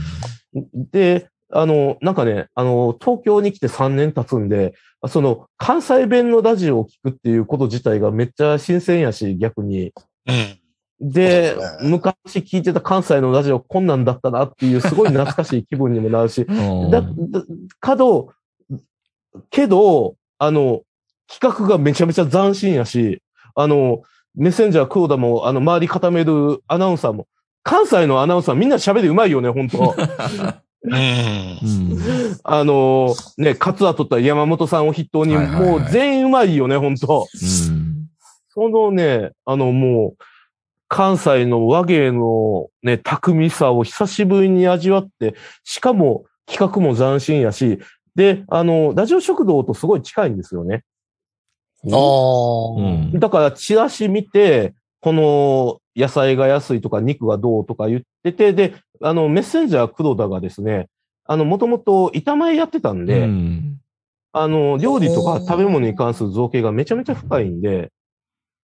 [0.93, 4.74] で、あの、なんかね、あの、東京に来て3年経つんで、
[5.09, 9.92] その、関西弁のラジオを聞くっていうこと自体がめっちゃ新鮮やし、逆に。
[10.26, 10.59] うん。
[11.01, 16.44] で昔聞いてた関西のラジオこんなんだったなっていうすごい懐かしい気分にもなるし、
[16.90, 17.09] だ、だ、
[17.78, 18.32] かど、
[19.51, 20.82] けど、あの、
[21.28, 23.22] 企画がめちゃめちゃ斬新やし、
[23.55, 24.03] あの、
[24.34, 27.26] メッセンジャー黒田も、あの、周り固めるアナウンサーも、
[27.62, 29.94] 関西のアナウンサーみんな喋りうまいよね、本当
[30.84, 30.92] うん。
[30.92, 32.38] うん。
[32.44, 37.26] あの、ね、勝田取った山本さんを筆頭に、もう全員うまいよね、本当
[37.68, 38.08] うん。
[38.50, 40.24] そのね、あのもう、
[40.88, 47.78] 関西の和芸のね、巧みさを久しぶりに味わって、しかも企画も斬新やし、
[48.14, 50.84] で、あの、ラジオ食堂とすごい近いんですよね。
[51.92, 52.80] ああ。
[52.80, 52.82] う
[53.16, 60.88] んだから、チラシ見て、この野菜が安いとか肉がどうとか言ってて、で、あの、メッセンジャー黒田がですね、
[61.24, 63.80] あの、もともと板前やってたんで、うん。
[64.32, 67.90] あの、料理とか食べ物に関する造形がめちゃめちゃ深いんで、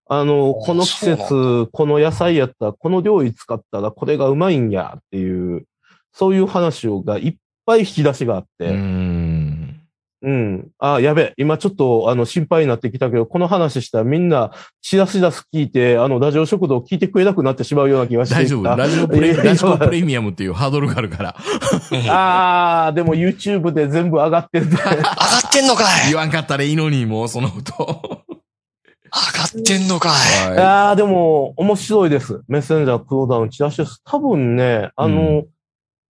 [0.06, 5.64] あの、あこの季節、この野菜やったら、この料理使ったらこれがうまいんやっていう、
[6.12, 9.23] そういう話をがいっぱい引き出しがあっうて、ん。
[10.24, 10.68] うん。
[10.78, 11.34] あ、やべえ。
[11.36, 18.64] 今ちょっと、あの、心配になってきたけど、この話したらみんな、チラシ出す聞いて、あの、ラジオ食堂聞いてくれなくなってしまうような気がして大丈夫。
[18.64, 21.36] ラジオプレ ラジオプレミアムっていうハードルがあるから。
[22.08, 24.66] あー、でも YouTube で全部上がってる。
[24.66, 24.92] 上が
[25.46, 28.22] ってんのかい言わんかったらいいのに、もうそのこと。
[29.12, 32.40] 上がってんのかいいはやーでも、面白いです。
[32.48, 34.00] メッセンジャークローダウンチラシです。
[34.04, 35.48] 多分ね、あの、う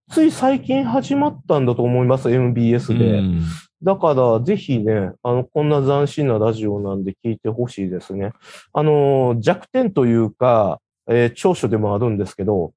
[0.09, 2.97] つい最近始まったんだと思います、MBS い。
[2.97, 3.19] で。
[3.19, 3.43] うん
[3.83, 8.31] だから、ぜひね、あの、こんな斬新なラジオなんで聞いてほしいですね。
[8.73, 12.73] あの、弱点というか、えー長所でもあるんですけど、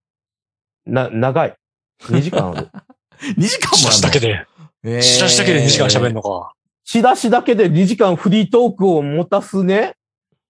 [0.86, 1.56] な、長い。
[2.02, 2.68] 2時間ある。
[3.38, 4.46] 2時間チラもあんのシだけで。
[4.84, 6.52] えーチラシだけで2時間喋るのか。
[6.84, 9.94] チラシだけで2時間フリートークを持たすね、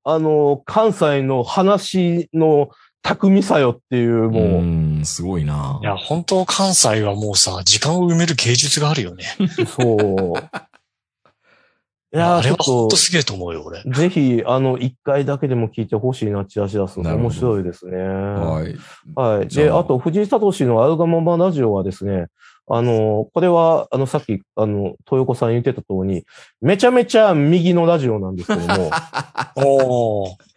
[0.04, 2.70] あの、関西の話の
[3.02, 9.24] 巧みさよっていう、もう、うん、すごいないや、本当関西はもうさ、時間を埋める芸術があるよね。
[9.66, 10.58] そう。
[12.10, 13.82] いやー、 ちょっあれは本当と、すげえと思うよ、俺。
[13.82, 17.00] ぜひ、あの、一回だけでも聞いてほしいな、チラシ出す。
[17.00, 17.96] なるほど面白いですね。
[17.98, 18.76] はい。
[19.14, 19.48] はい。
[19.48, 22.26] で、ああと、藤井聡のアルガママラジオはですね、
[22.70, 26.24] あの、これは、あの、さっき、あの、豊子さん言ってた通り、
[26.60, 28.90] めちゃめちゃ右のラジオなんですけども、
[29.56, 30.47] おー。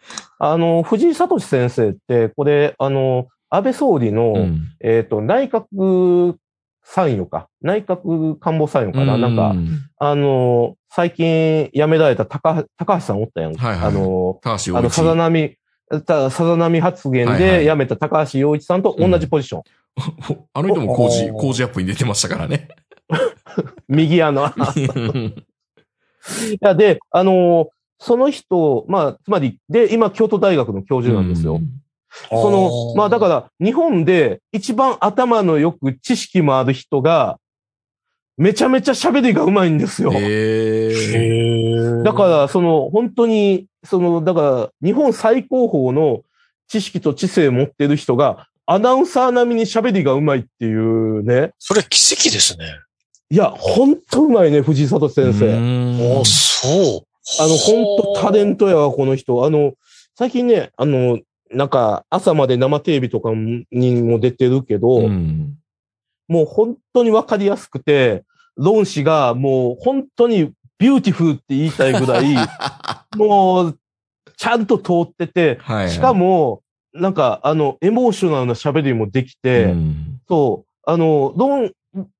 [0.44, 6.34] あの、藤井聡先生って、これ、あの、安倍総理の、うんえっ、と、内閣
[6.82, 7.48] 参与か。
[7.60, 9.16] 内閣官房参与かな。
[9.16, 9.56] なんか、う
[9.98, 13.54] あの、最近辞められた高高橋さんおったやん。
[13.54, 14.90] はいはいあの、あの。
[14.90, 15.56] さざ波、
[16.04, 19.62] たさざ波発言で辞めた高橋洋一さんと同じポジション。
[20.54, 22.66] あの人も工事、お工事アップに出てましたからね。
[23.86, 24.50] 右あの、い
[26.60, 27.68] や、で、あの、
[28.04, 31.60] その人、まあ、つまり、で、今、京都大学の教授なんですよ。
[32.28, 37.38] その、まあだから、日本で一番頭のよく知識もある人が、
[38.36, 40.10] めちゃめちゃ喋りが上手いんですよ。
[42.02, 46.22] だから、その、本当に、その、だから、日本最高峰の
[46.66, 51.52] 知識と知性を持ってる人が、アナウンサー並みに喋りが上手いっていうね。
[51.60, 52.64] それ奇跡ですね。
[53.30, 55.46] いや、ほんと上手いね、藤井聡先生。
[55.46, 57.11] 生あ、そう。
[57.40, 59.44] あの、ほんとタレントやわ、この人。
[59.44, 59.74] あの、
[60.16, 61.20] 最近ね、あの、
[61.50, 65.58] なんか、朝まで生テレビとかにも出てるけど、うん。
[66.28, 68.24] もう本当にわかりやすくて、
[68.56, 72.34] 論旨がもう本当にビューティフルって言いたいぐらい、
[73.16, 73.78] もう、
[74.36, 75.90] ちゃんと通ってて、はい。
[75.90, 76.62] しかも、
[76.92, 81.72] なんか、あの、エモーショナルな喋りもできて、うんそう、あの、ロン、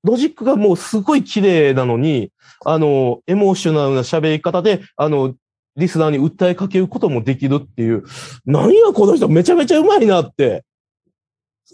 [0.03, 2.31] ロジックがもうすごい綺麗なのに、
[2.65, 5.35] あの、エモーショナルな喋り方で、あの、
[5.75, 8.03] リスナーに訴えかけることもできるっていう、
[8.45, 10.63] なんやこの人めちゃめちゃうまいなって、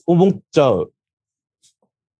[0.06, 0.92] 思っちゃう。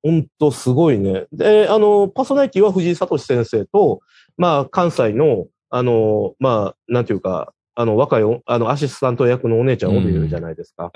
[0.04, 1.26] ほんとすごいね。
[1.32, 4.00] で、あの、パーソナリティは藤井聡先生と、
[4.38, 10.92] まあ、関西の、あの、まあ、なんていうか、あの、若いお、あの、アシスタント役のお姉ちゃんおるじゃないですか。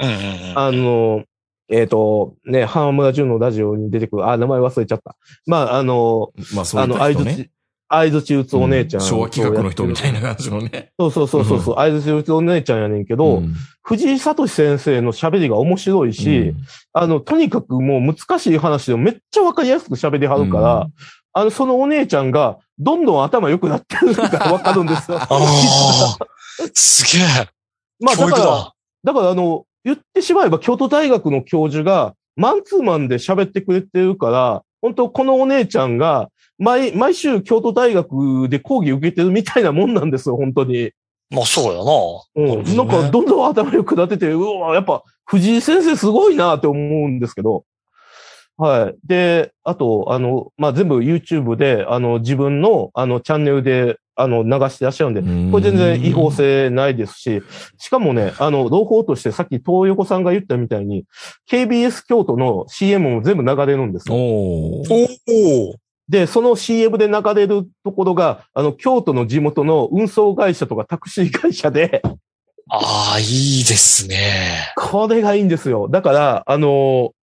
[0.56, 1.24] あの、
[1.74, 5.16] えっ、と、ね、浜村淳のラジオに出てくる、あ、名前忘れちゃった。
[5.48, 7.32] まあ、あの、まあ、そういあの、った人ね。
[7.32, 7.50] 合図ち、
[7.88, 10.92] 合図ち打つお姉ちゃん、う昭和企画の人みたいな感じのね。
[11.00, 16.58] そうそうそうそうそう、合図ち打つお姉ちゃんやねんけど、ん藤井聡先生の喋りが面白いし、うん
[16.94, 20.94] あの、とにかくもう難しい話でもめっちゃわかりやすく喋りはるから、うん
[21.36, 25.18] あの、そのお姉ちゃんが、どんどん頭良くなってるのがわかるんですよ。
[25.18, 26.18] ああ、
[26.76, 27.48] すげえ。
[28.00, 28.74] まあ、だから。
[29.04, 40.92] だからあの、言ってしまえば京都大学の教授がマンツーマンで喋ってくれてるから、本当このお姉ちゃんが毎、毎週京都大学で講義受けてるみたいなもんなんですよ、本当に。
[41.30, 42.58] まあそうやな。
[42.58, 42.76] うん。
[42.76, 47.66] なんかどんどん頭良くなってて、うわ、やっぱ藤井先生すごいなって思うんですけど。
[48.58, 48.96] はい。
[49.08, 57.42] で、あと、あの、まあ、全部 YouTube で、あの、自分の、あの、チャンネルで、あの、流してらっしゃるんで、これ全然違法性ないですし、
[57.78, 61.06] しかもね、あの、朗報としてさっき東横さんが言ったみたいに、
[61.50, 64.16] KBS 京都の CM も全部流れるんですよ。
[64.16, 65.76] おお。
[66.10, 72.02] で、その CM で流れるところが、あの、京都の地元の運送会社とかタクシー会社で、
[72.70, 74.74] ああ、いいですね。
[74.76, 75.90] これがいいんですよ。
[75.90, 77.14] だから、あの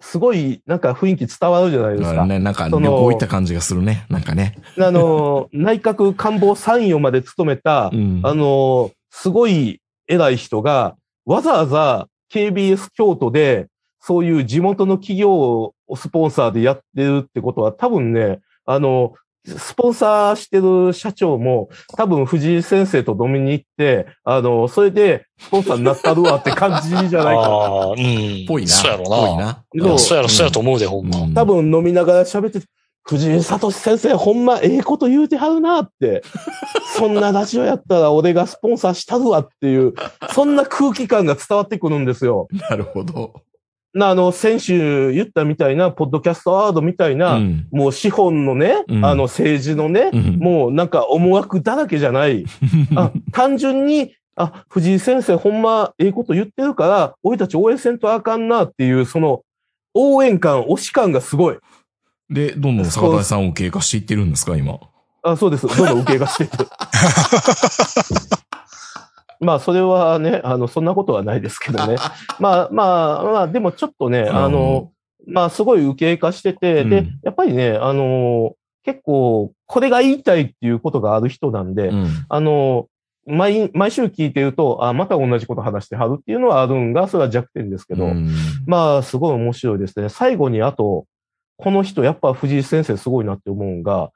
[0.00, 2.26] すごい、なんか雰囲気伝わるじゃないですか。
[2.26, 4.06] ね、なんか旅行行った感じがするね。
[4.10, 4.54] なんかね。
[4.78, 13.68] あの 内閣官房参与まで務めた、うんあのすごい偉い人が、わざわざ KBS 京都で、
[13.98, 19.14] そういう地元の企業をスポンサーでやってるってことは、多分ね、あの、
[19.46, 27.24] スポンサーしてる社長も、多分藤井先生と飲みに行って、あの、それでスポンサーになったるわって感じじゃないかな。
[27.24, 28.46] ああ、うん。
[28.46, 28.68] ぽいな。
[28.68, 29.36] そうやろぽいな。
[29.36, 29.64] な。
[29.74, 31.18] いやそうやろ、そうやと思うで、ほんま。
[31.20, 32.66] うん多分飲みながら喋ってて、
[33.04, 36.22] 藤井聡先生ほんまええこと言うてはるなって。
[36.96, 39.94] そんなラジオやったら俺がスポンサーしたるわっていう、
[40.32, 42.48] そんな空気感が伝わってくるんですよ。
[42.70, 43.34] なるほど。
[43.96, 52.44] な、あの、先週言ったみたいな、ポッドキャストアワードみたいな、うんもう資本のね、うんあの政治のね、うんもうなんか思惑だらけじゃない。
[52.94, 59.40] あ単純に、あ、藤井先生ほんまええこと言ってるから、俺たち応援せんとあかんなっていう、その
[59.94, 61.56] 応援感、推し感がすごい。
[62.28, 64.78] で、どんどん坂谷さんを経過していってるんですか、今？
[65.22, 65.66] あ、そうです。
[65.66, 66.52] どんどん受けがしている。
[69.40, 71.96] まあ、それはね、あの、そんなことはないですけどね。
[72.40, 74.90] まあ、まあ、まあ、でもちょっとね、あの、
[75.26, 82.06] まあ、すごい受け化してて、でうん、やっぱりね、あの、結構、これが言いたいっていうことがある人なんで、うん。
[82.28, 82.86] あの、
[83.26, 88.28] 毎、毎週聞いてると、あ、また同じこと話してはるっていうのはあるんが、それは弱点ですけど、うん
[88.66, 90.08] まあ、すごい面白いですね。
[90.08, 91.06] 最後に、あと、
[91.56, 94.10] この人、やっぱ藤井先生すごいなって思うんが、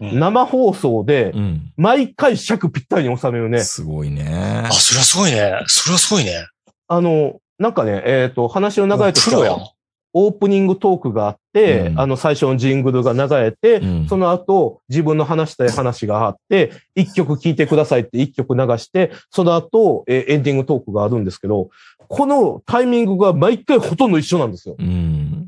[0.00, 1.72] うん生放送でう、ん。
[1.76, 3.60] 毎回尺ぴったりに収めるね。
[3.60, 4.72] すごいねあ、。
[4.72, 5.58] それはすごいね。
[5.66, 6.46] それはすごいね。
[6.86, 9.70] あの、なんかね、えっ、と、話の流れとしては、。
[10.16, 21.70] オープニングトークがあって、うんあの、最初のジングルが流れて、うんその後、自分の話したい話があって、一曲聴いてくださいって一曲流して、その後、えーエンディングトークがあるんですけど、
[22.08, 24.76] このタイミングが毎回ほとんど一緒なんですよ。
[24.78, 25.43] うん。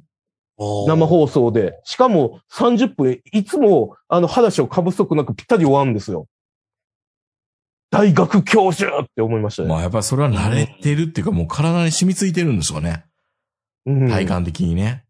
[0.59, 1.79] 生放送で。
[1.85, 6.27] しかも30分、いつもあの話をかぶすとくなくぴったり終わるんですよ。
[7.91, 9.69] 大学教授って思いましたね。
[9.69, 13.05] まあやっぱりそれは慣れてるっていうかもう体に染みついてるんでしょうね。
[13.85, 15.05] うん体感的にね。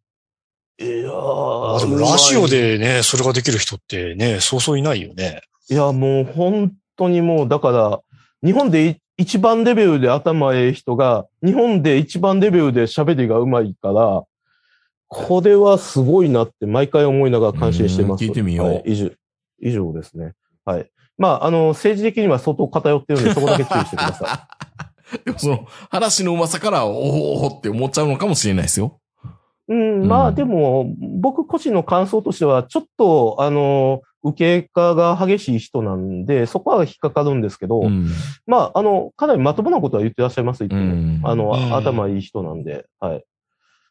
[0.78, 2.48] いやーあでもラジオ。
[2.48, 5.40] でね、それができる人ってね、そうそういないよね。
[5.70, 8.00] いや、もう本当にもう、だから、
[8.44, 14.24] 日本でい一番レベルで頭ええ人が、日本で一番レベルで喋りが上手いから、
[15.08, 18.24] これはすごいなって毎回思いながら感心してます。
[18.24, 19.10] うん聞いてみようはい以上、
[19.60, 20.34] 以上ですね。
[20.64, 20.90] はい。
[21.18, 24.48] まあ、あの、政治的には相当偏ってるんで、そこだけ注意してくださ
[25.24, 29.00] でもその、話のうまさから、おおって思っちゃうのかもしれないですよ。
[29.68, 38.08] うん、まあうんでも、僕個人の感想としては、ちょっと、あの、受け化が激しい人なんで、そこは引っかかるんですけど、うん。
[38.46, 43.24] まあ、あの、かなりまともなことは言ってらっしゃいます、いつもうんあの、うん頭いい人なんで、はい。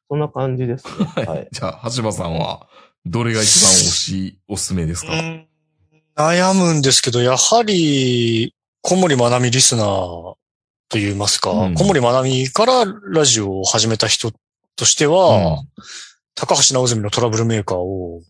[0.09, 1.25] そんな感じですね。
[1.25, 1.47] はい。
[1.51, 2.67] じゃあ、橋場さんは、
[3.05, 5.13] どれが一番推し、おすすめですか？
[5.13, 5.47] うん
[6.17, 10.37] 悩むんですけど、やはり、小森まなみリスナーと
[10.91, 14.31] 言いますか、うん小森まなみからラジオを始めた人
[14.77, 15.61] としては、
[16.33, 18.21] 高橋直澄のトラブルメーカーを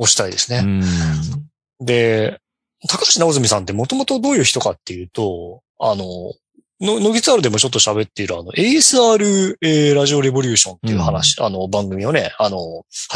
[0.00, 0.62] 推したいですね。
[0.64, 1.84] うん。
[1.86, 2.40] で、
[2.88, 6.04] 高橋直澄さんってもともとどういう人かっていうと、あの、
[6.80, 12.58] の、のぎつあるでもちょっと喋っているあの、ASR、えーラジオレボリューションっていう話、あの、番組をね、あの、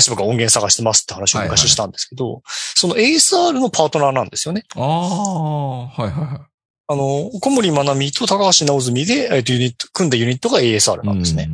[0.04, 4.64] 橋場が音源探してますって話をはいはい昔したんですけど、その ASR のパートナーなんですよね。
[4.74, 6.40] ああ、はいはいはい。
[6.88, 11.48] あの、小森まなみと高橋直澄で、えっと、ユニット、組んだユニットが ASR なんですね。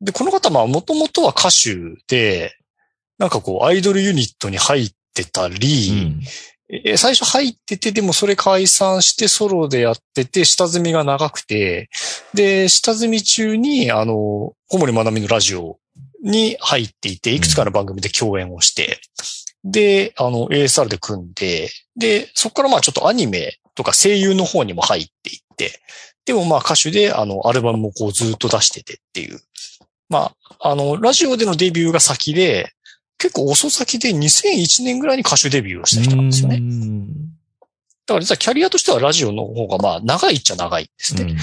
[0.00, 1.76] で、この方、まあ、もともとは歌手
[2.08, 2.56] で、
[3.18, 6.22] なんかこう、アイドルユニットに入ってたうり、ん。
[6.68, 11.88] え最初入ってて、でもそれ解散してソロでやってて、下積みが長くて、
[12.34, 15.78] で、下積み中に、あの、小森まなみのラジオ
[16.22, 19.00] に入っていて、いくつかの番組で共演をして、
[19.64, 25.80] で、あの、ASR で組んで、で、そこからまあちょっとアニメとか声優の方にも入っていって、
[26.24, 29.40] でもまあ歌手で、あの、アルバムもこうずっと出しててっていう。
[30.08, 32.72] まあ、あの、ラジオでのデビューが先で、
[33.18, 36.56] 結構遅先で2001年ぐらいに歌手デビューをした人なんですよね。
[36.56, 37.26] うん
[38.06, 41.36] だから実はキャリアとしてはラジオの方がまあ長いっちゃ長いですね。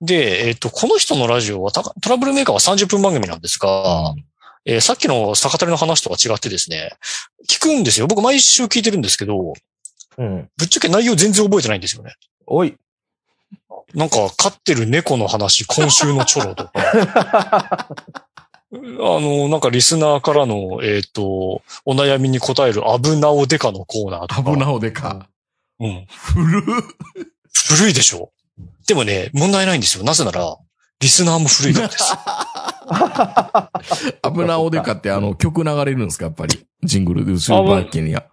[0.00, 4.14] で、えっ、と、この人のラジオはたトラブルメーカーは30分番組なんですが、
[4.66, 6.92] えーさっきの坂谷の話とは違ってですね、
[7.48, 8.06] 聞くんですよ。
[8.06, 9.54] 僕毎週聞いてるんですけど、
[10.18, 10.50] うん。
[10.58, 12.14] ぶっちゃけ内容全然覚えてないんですよね。
[12.46, 12.76] おい。
[13.94, 17.88] なんか飼ってる猫の話、今週のチョロとか。
[18.74, 24.42] あの、なんかリスナーからの、えっ、と、お悩みに答える危なおデカのコーナーとか。
[24.42, 25.28] 危なおでか。
[25.80, 26.06] うん。
[26.08, 26.62] 古っ。
[27.76, 28.30] 古いでしょ？
[28.86, 30.04] でもね、問題ないんですよ。
[30.04, 30.56] なぜなら、
[31.00, 32.04] リスナーも古いからです。
[34.22, 36.26] 危なおでかってあの曲流れるんですか？
[36.26, 36.66] やっぱり。
[36.82, 38.24] ジングルで後ろバッキには。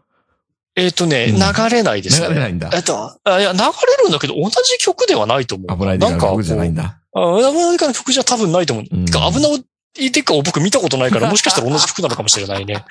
[0.76, 2.28] えっとね、うん流れないですね。
[2.30, 3.64] 流れないんだえっと、あいや、流れ
[4.04, 5.78] るんだけど、同じ曲ではないと思う。
[5.78, 6.84] 危ないでかの曲じゃないんだ。
[6.84, 7.02] だ。
[7.14, 8.86] あ危ないでかの曲じゃ多分ないと思う。
[8.90, 12.86] うんてか危ないでかを僕見たことないから、もしかしたら同じ曲なのかもしれないね。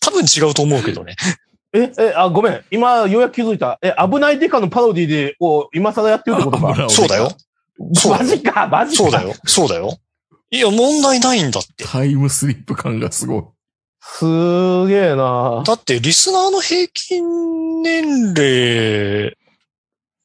[0.00, 1.14] 多分違うと思うけどね。
[1.74, 2.64] え、え、あ、ごめん。
[2.70, 3.78] 今、ようやく気づいた。
[3.80, 6.86] え、危ないデカのパロディで、を今更やってるってことか？
[6.90, 7.30] そうだよ。
[7.94, 9.02] そうだよマジか、マジか。
[9.04, 9.22] そうだ。
[9.22, 9.34] よ。
[9.46, 9.96] そうだよ。
[10.50, 11.84] いや、問題ないんだって。
[11.86, 13.42] タイムスリップ感がすごい。
[14.02, 19.34] すげえなだって、リスナーの平均年齢、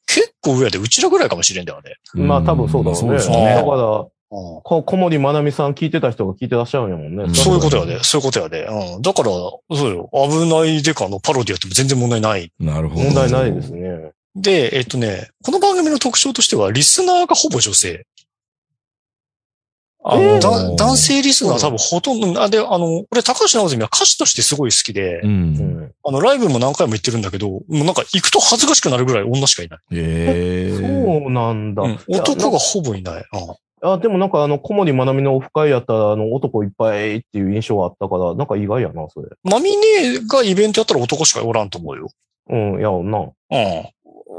[0.06, 1.94] 結構上やで、うちらぐらいかもしれんだよね。
[2.14, 2.98] まあ多分そうだろうね。
[3.00, 3.54] そうですだかね。
[3.54, 7.24] ら、こ小森まなみさん聞いてた人が聞いてらっしゃるんやもんね。
[7.24, 8.66] うんそういうことやで、そういうことやで。
[8.66, 9.02] うん。
[9.02, 10.10] だから、そうよ。
[10.12, 12.52] 危ないデカのパロディやっても全然問題ない。
[12.60, 13.04] なるほど。
[13.04, 14.12] 問題ないですね。
[14.36, 18.06] で、えっとね、この番組の特徴としては、リスナーがほぼ女性。
[20.04, 20.40] あの、えー？
[20.40, 25.26] だ男性リスナーは多分ほとんど、あ、で、あの、俺、高橋直澄は歌手としてすごい好きで、う。
[25.26, 25.92] うんん。
[26.04, 29.78] あの、ライブも何回も行ってるんだけど、もうなんか行くと恥ずかしくなるぐらい女しかいない。
[29.92, 30.76] ええ。
[30.76, 31.82] そうなんだ。
[31.82, 33.24] うん男がほぼいない。
[33.32, 39.28] うんあ、でもなんかあの、小森まなみのオフ会やったら、あの、男いっぱいっていう印象があったから、なんか意外やな、それ。
[39.44, 42.10] マミネがイベントやったら男しかおらんと思うよ。
[42.50, 43.30] うん、いや、な。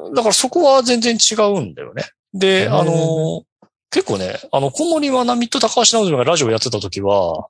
[0.09, 0.13] うん。
[0.13, 2.03] だからそこは全然違うんだよね。
[2.33, 3.49] で、うんあのー
[3.91, 7.47] 結構ね、あの、小森まなみと高橋直澄がラジオやってた時は、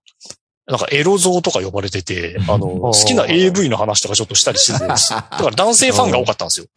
[0.67, 6.67] なんかエロ像とか呼ばれてて、あの、好きな AV の話とかちょっとしたりしてて、 だから男性ファンが多かったんですよ。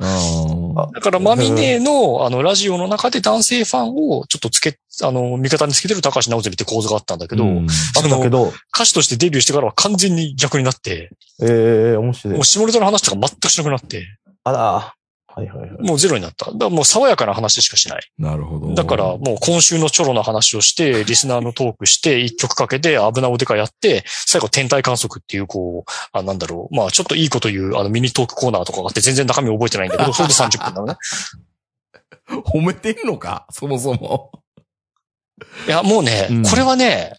[0.77, 7.67] あだからマミネの、あの、ラジオの中で男性ファンをちょっとつけ、あの、味方につけてる高橋直澄って構図があったんだけど、うん。
[7.97, 11.11] あったけど、歌手としてデビューしてからは完全に逆になって、
[11.43, 12.35] ええ面白い。
[12.35, 12.45] もう。
[12.45, 14.07] 下ネタの話とか全くしなくなって、
[14.45, 14.95] あら、
[15.35, 15.71] はいはいはい。
[15.81, 16.47] もうゼロになった。
[16.47, 18.03] だからもう爽やかな話しかしない。
[18.19, 18.75] なるほど。
[18.75, 26.77] だからもう今週のチョロな話をして、 リスナーのトークして、一曲かけて危なおでかやって、最後天体観測っていうこう、あ、なんだろう。
[26.77, 30.97] まあちょっといいこと言うあのミニトークコーナーとかがあって全然中身覚えてないんだけど、それで30分なのね。
[32.45, 33.47] 褒めてんのか？
[33.51, 34.33] そもそも。
[35.67, 37.17] いや、もうね、うんこれはね、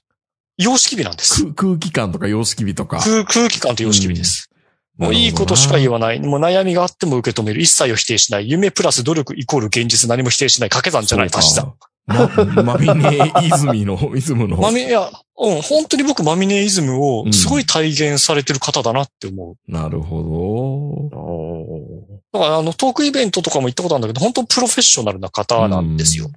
[0.58, 1.44] 様式美なんです。
[1.54, 3.00] 空空気感とか様式美とか。
[3.00, 4.50] 空空気感と様式美です。
[4.98, 6.20] もういいことしか言わない。
[6.20, 7.62] もう悩みがあっても受け止める。
[7.62, 8.50] 一切を否定しない。
[8.50, 10.70] 夢プラス努力イコール現実何も否定しない。
[10.70, 11.30] 掛け算じゃない。
[11.34, 11.74] 足し算。
[12.06, 12.30] ま、
[12.64, 14.58] マミネイズミの、 イズムの。
[14.58, 19.72] マミ、いや、うん、本当に僕マミネイズムをうんすごい体現されてる方だなって思う。
[19.72, 26.30] なるほおーだからあのトークイベントとかも行ったことあるんだけど、本当プロフェッショナルな方なんですよ。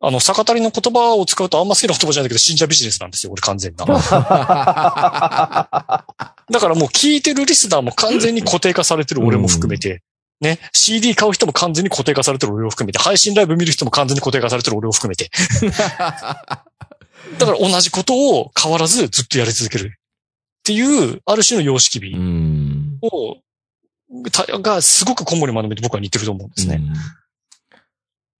[0.00, 3.86] あの、逆たりの言葉を使うとあんま好きな言葉じゃないけど、信者ビジネスなんですよ、俺完全な。
[6.50, 10.02] だからもう聞いてるリスナーも完全に固定化されてる俺も含めて、
[10.40, 15.30] ね、CD 買う人も完全に固定化されてる俺を含めて、配信ライブ見る人も完全に固定化されてる俺を含めて。
[17.38, 19.88] だから同じことを変わらずずっとやり続ける。
[19.88, 22.98] っていう、ある種の様式美うん。
[23.02, 23.38] を、
[24.30, 26.76] たがすごく今後に学べて僕は似てると思うんですね。
[26.76, 26.94] うん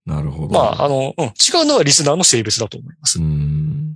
[0.05, 0.53] なるほど。
[0.53, 3.19] まあ、あの、うん、違うのはリスナーの性別だと思います。
[3.19, 3.94] うん。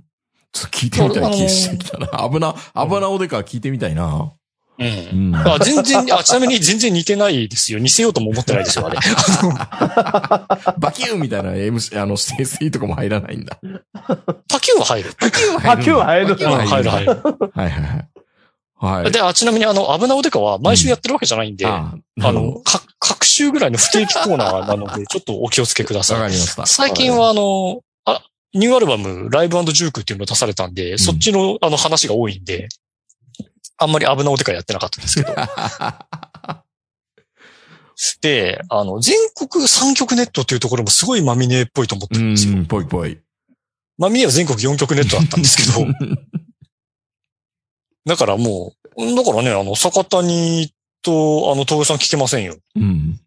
[0.52, 2.06] ちょっと聞いてみたい気してきたな。
[2.28, 4.32] 危な、危なおでか聞いてみたいな。
[4.80, 5.30] うんう。
[5.30, 5.36] ん。
[5.36, 7.78] あ全然、あ、ちなみに全然似てないですよ。
[7.78, 8.96] 似せようとも思ってないですよ、あれ。
[10.78, 13.58] バキューンみたいな MC、あの、指定水とかも入らないんだ。
[14.48, 15.12] パキュンは入る。
[15.20, 17.10] バキューンパキュン入るバキューンは入る入る。
[17.54, 18.10] はいはいはい。
[19.02, 19.12] はい。
[19.12, 26.18] で、あ、ちなみにあの、危なおでかは毎週やってるわけじゃないんで、ああの、か、各週ぐらいの不定期コーナーなので、ちょっとお気をつけくだわさい。
[26.18, 26.64] かりました。
[26.64, 27.89] 最近はあの、あ、
[28.52, 32.68] ニューアルバム、ライブジュークっていうのを出されたんで、そっちのあの話が多いんで、
[33.78, 35.34] あんまり危なおでかやってなかったんですけど。
[38.22, 42.56] で、あの、全国3曲ネットっていうところもすごいマミネっぽいと思ってうるんですよ。
[42.56, 43.18] ん、ぽいぽい。
[43.98, 45.86] マミネは全国4曲ネットだったんですけど、
[48.06, 50.72] だからもう、だからね、あの、坂谷
[51.02, 52.56] と、あの、東さん聞けませんよ。
[52.76, 53.20] うん。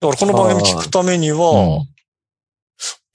[0.00, 1.88] だからこの番組聞くためには、うん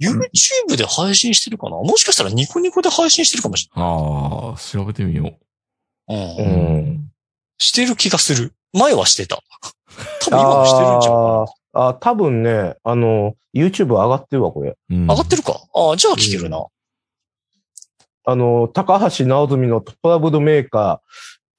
[0.04, 1.78] YouTube で配信してるかな？
[1.78, 6.38] もしかしたらニコニコで配信してるかもしああ、調べてみよれない。
[6.38, 6.42] う。
[6.42, 6.46] うん。
[6.46, 7.10] うん
[7.60, 8.54] してる気がする。
[8.74, 9.42] 前はしてた。
[10.22, 11.14] 多分今もしてるんじゃん。
[11.14, 14.76] あーあー、多分ね、あの、YouTube 上がってるわ、これ。
[14.90, 15.08] うん。
[15.08, 15.62] 上がってるか？
[15.74, 16.66] ああ、じゃあ聞けるな。
[18.26, 21.02] あの、高橋直澄のトラブルメーカ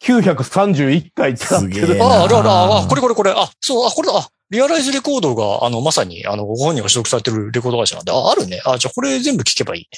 [0.03, 8.62] ー931回ってなってるああ、あるある、ああ、これこれこれ、あ、そう、あ、これだ、あ、リアライズレコードが、あの、まさに、あの、ご本人が所属されてるレコード会社なんで、あ、あるね。
[8.64, 9.88] あ、じゃあこれ全部聞けばいいね。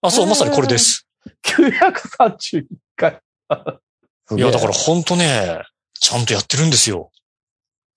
[0.00, 1.06] あ、そう、まさにこれです。
[1.44, 2.64] 931
[2.96, 3.20] 回。
[4.36, 5.62] いや、だからほんとね、
[6.00, 7.10] ちゃんとやってるんですよ。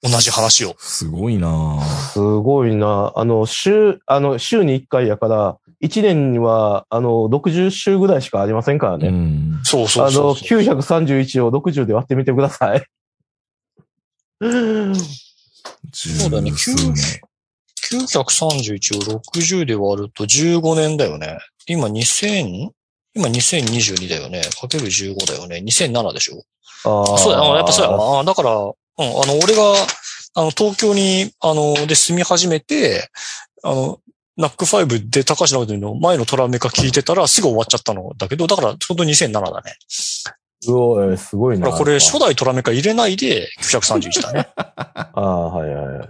[0.03, 0.75] 同じ話を。
[0.79, 1.79] すごいな
[2.13, 3.13] すごいな。
[3.15, 9.09] あの、週、あの、週に1回やから、1年には、あの、60週ぐらいしかありませんからうね。
[9.09, 9.59] ん。
[9.63, 10.59] そうそうあの、そうそう。
[10.59, 12.83] 931を60で割ってみてください。
[15.93, 17.21] そうだね数年
[17.91, 21.39] 931を60で割ると15年だよね。
[21.67, 22.69] 今 2000?
[23.13, 24.41] 今2022だよね。
[24.59, 25.57] かける15だよね。
[25.57, 26.43] 2007でしょ？
[26.85, 28.21] ああそうだ、あやっぱそうやわ。
[28.21, 29.73] あだから、うん、あの、俺が、
[30.35, 33.09] あの、東京に、あの、で住み始めて、
[33.63, 33.99] あの、
[34.37, 39.75] ナック5で高橋直人の前のトラメカ聞いてたらすぐ終わっちゃったのだけど、だからちょうど2007だね。
[40.67, 41.69] うすごいな。
[41.71, 44.49] これ初代トラメカ入れないで931だね。
[44.55, 46.09] ああ、はいはいはい。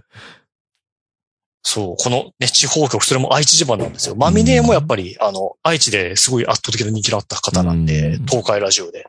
[1.63, 4.15] そう、このね、地方局、それも愛知地盤なんですよ。
[4.15, 9.05] マミネもやっぱり、あの、愛知ですごい圧倒的な人気のあった方なんで、うん東海ラジオで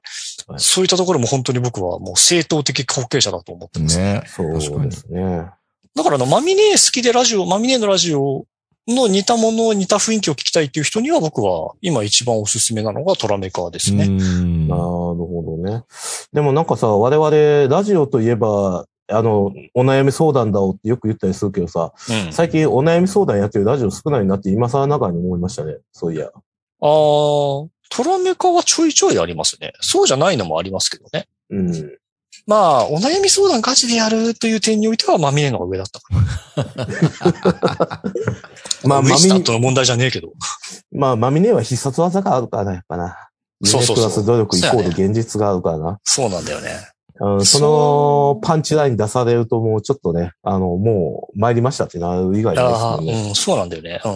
[0.47, 0.57] は。
[0.57, 3.99] いそういったところも本当に僕はもう正当的後継者だと思ってます。
[3.99, 4.23] ね。
[4.27, 5.47] そうですね。
[5.95, 8.45] だからあの、マミネ好きでラジオ、マミネのラジオ
[8.89, 14.07] の似たもの、似た雰囲気を聞きたいっていう人には僕は今一番おすすめなのがトラメカーですね。
[14.07, 15.85] うんなるほどね。
[16.33, 21.93] でもなんかさ、我々、ラジオといえば、あの、お悩み相談だおってよく言ったりするけどさ、
[22.27, 22.33] うん。
[22.33, 25.77] 最近お悩み相談やってるラジオ少ないなって今更ながらに思いましたね。
[25.93, 26.31] そういや。
[26.81, 29.75] あー、トラメカはちょいちょいありますね。
[29.81, 31.29] そうじゃないのもありますけどね。
[31.51, 31.99] うん。
[32.47, 36.01] まあ、お悩み相談ガチでやるという点においては、マミネの方が上だった。
[38.89, 40.33] まあ、ウィマミ、スタントの問題じゃねえけど。
[40.91, 43.29] まあ、マミネは必殺技があるからな、やっぱな。
[43.65, 46.01] そうそうそう夢プラス努力イコール現実があるからな。
[46.03, 46.71] そうなんだよね。
[47.21, 53.29] うん、そのパンチライン出されるともうちょっとね、あの、もう参りましたってなる以外ですああ、よね。
[53.29, 54.01] うん、そうなんだよね。
[54.05, 54.13] うん。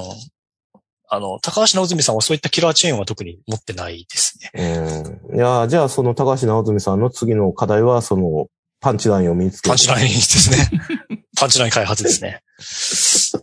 [1.08, 5.20] あの、高橋直澄さんはそういったキラーチェーンは特に持ってないですね。
[5.32, 5.36] うん。
[5.36, 8.46] いや、じゃあその高橋直澄さんの次の課題は、その、
[8.80, 9.70] パンチラインを見つける。
[9.70, 10.70] パンチラインですね。
[11.38, 12.42] パンチライン開発ですね。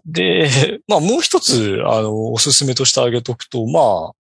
[0.06, 4.14] で、まあもう一つ、あの、おすすめとしてあげとくと、まあ、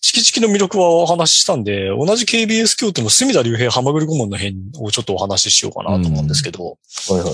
[0.00, 6.64] チキチキの魅力はお話ししたんで、同じ KBS 京都の隅田隆平浜栗顧問の辺をちょっとお話ししようかなと思うんですけど、
[7.08, 7.32] はいはい。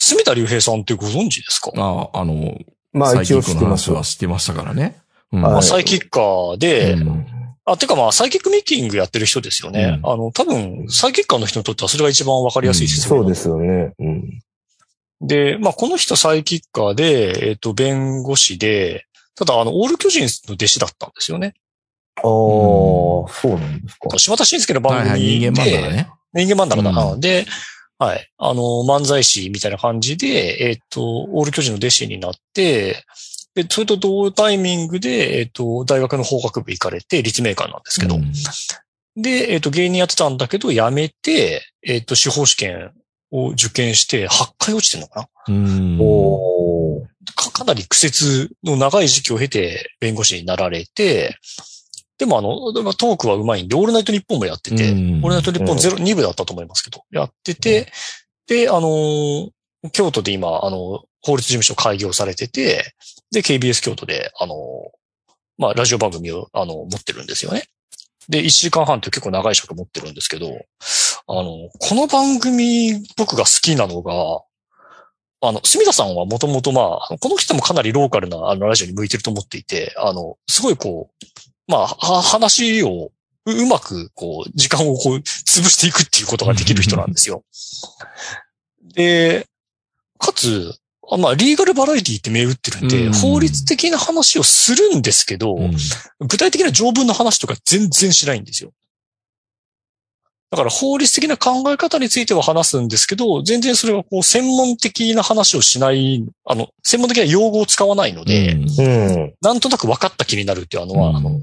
[0.00, 1.70] 隅田隆平さんってご存知ですか？
[1.76, 2.56] あ、あの、
[2.92, 3.98] まあサイキ一応知ってますックの話。
[3.98, 5.00] は知ってましたからね。
[5.32, 7.26] うんはいまあ、サイキッカーで、うん
[7.70, 10.00] あ、てかまあ、サイキックミーティングやってる人ですよね。
[10.02, 13.92] うんあの、多分、サイキッカーの人にとってはそれが一番わかりやすい説明そうですよね。
[13.98, 14.40] うん。
[15.20, 21.54] で、まあ、この人サイキッカーで、えっ、と、弁護士で、ただ、あの、オール巨人の弟子だったんですよね。
[22.16, 24.18] ああ、そうなんですか。
[24.18, 26.10] 島田紳介の番はいはい、組で、人間漫画だね。
[26.32, 27.12] 人間漫画だな。
[27.12, 27.46] うんで、
[27.98, 28.30] はい。
[28.38, 33.04] あの、漫才師みたいな感じで、えっ、と、オール巨人の弟子になって、
[33.54, 38.32] で、それと同タイミングで、えっ、と、大学の法学部行かれて、立命館なんですけど、うん
[39.20, 42.92] で、えっ、と、芸人やってたんだけど、辞めて、えっ、と、司法試験
[43.32, 45.54] を受験して、8回落ちてんのかな？
[45.54, 45.98] うん。
[46.00, 47.08] おー。
[47.34, 51.36] かかなり苦節の長い時期を経て弁護士になられて、
[52.18, 55.18] でもあの、トークは上手いんで、オールナイトニッポンもやってて、うん。
[55.22, 57.92] オールナイトニッポンゼロ、2部だったと思いますけど、やってて、
[58.46, 59.50] で、あのー
[59.92, 62.96] 京都で今、あの、法律事務所開業されてて、
[63.30, 64.56] で、KBS 京都で、あのー
[65.56, 67.62] まあ、ラジオ番組を、あの、持ってるんですよね。
[68.28, 74.42] で、1時間半って結構長い尺持ってるんですけど、あの、この番組、僕が好きなのが、
[75.40, 81.26] あの、住田さんはもともとまあ、この人もかなりローカルなあのラジオに向いてると思っていて、あの、すごいこう、
[81.68, 83.12] まあ、は話を
[83.46, 87.44] ううまくこう、時間をこう、潰していくっていうことができる人なんですよ。
[88.94, 89.46] で、
[90.18, 90.74] かつ、
[91.10, 95.76] あまあ、リーガルバラエティって銘打ってるんで、うん法律的な話をするんですけど、うん
[96.20, 98.72] 具体的な条文の話とか全然しないんですよ。
[100.50, 109.34] だから法律的な考え方については話すんですけど、全然それはこう専門的な話をしない、あの、専門的な用語を使わないので、うん。
[109.42, 111.42] なんとなく分かった気になるっていうのは、あの、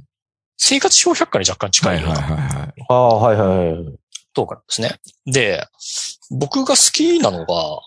[0.58, 2.74] 生活小百科に若干近はいいようなはいはいはい。
[2.90, 3.96] ああ、はいはいはい。
[4.34, 5.00] トークなんですね。
[5.26, 5.66] で、
[6.32, 7.80] 僕が好きなのが、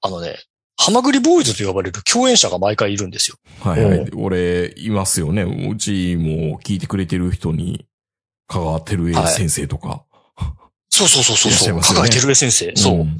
[0.00, 0.36] あのね、
[0.76, 3.36] ハマグリボーイズと呼ばれる共演者が毎回いるんですよ。
[3.60, 3.98] はいはい。
[3.98, 5.42] う俺、いますよね。
[5.42, 7.86] うちも聞いてくれてる人に、
[8.48, 10.04] 香川照江先生とか。
[10.90, 11.52] そうそうそうそうそう。
[11.52, 12.72] いらっしゃいますよね香川照江先生。
[12.76, 12.98] そう。
[13.04, 13.18] ん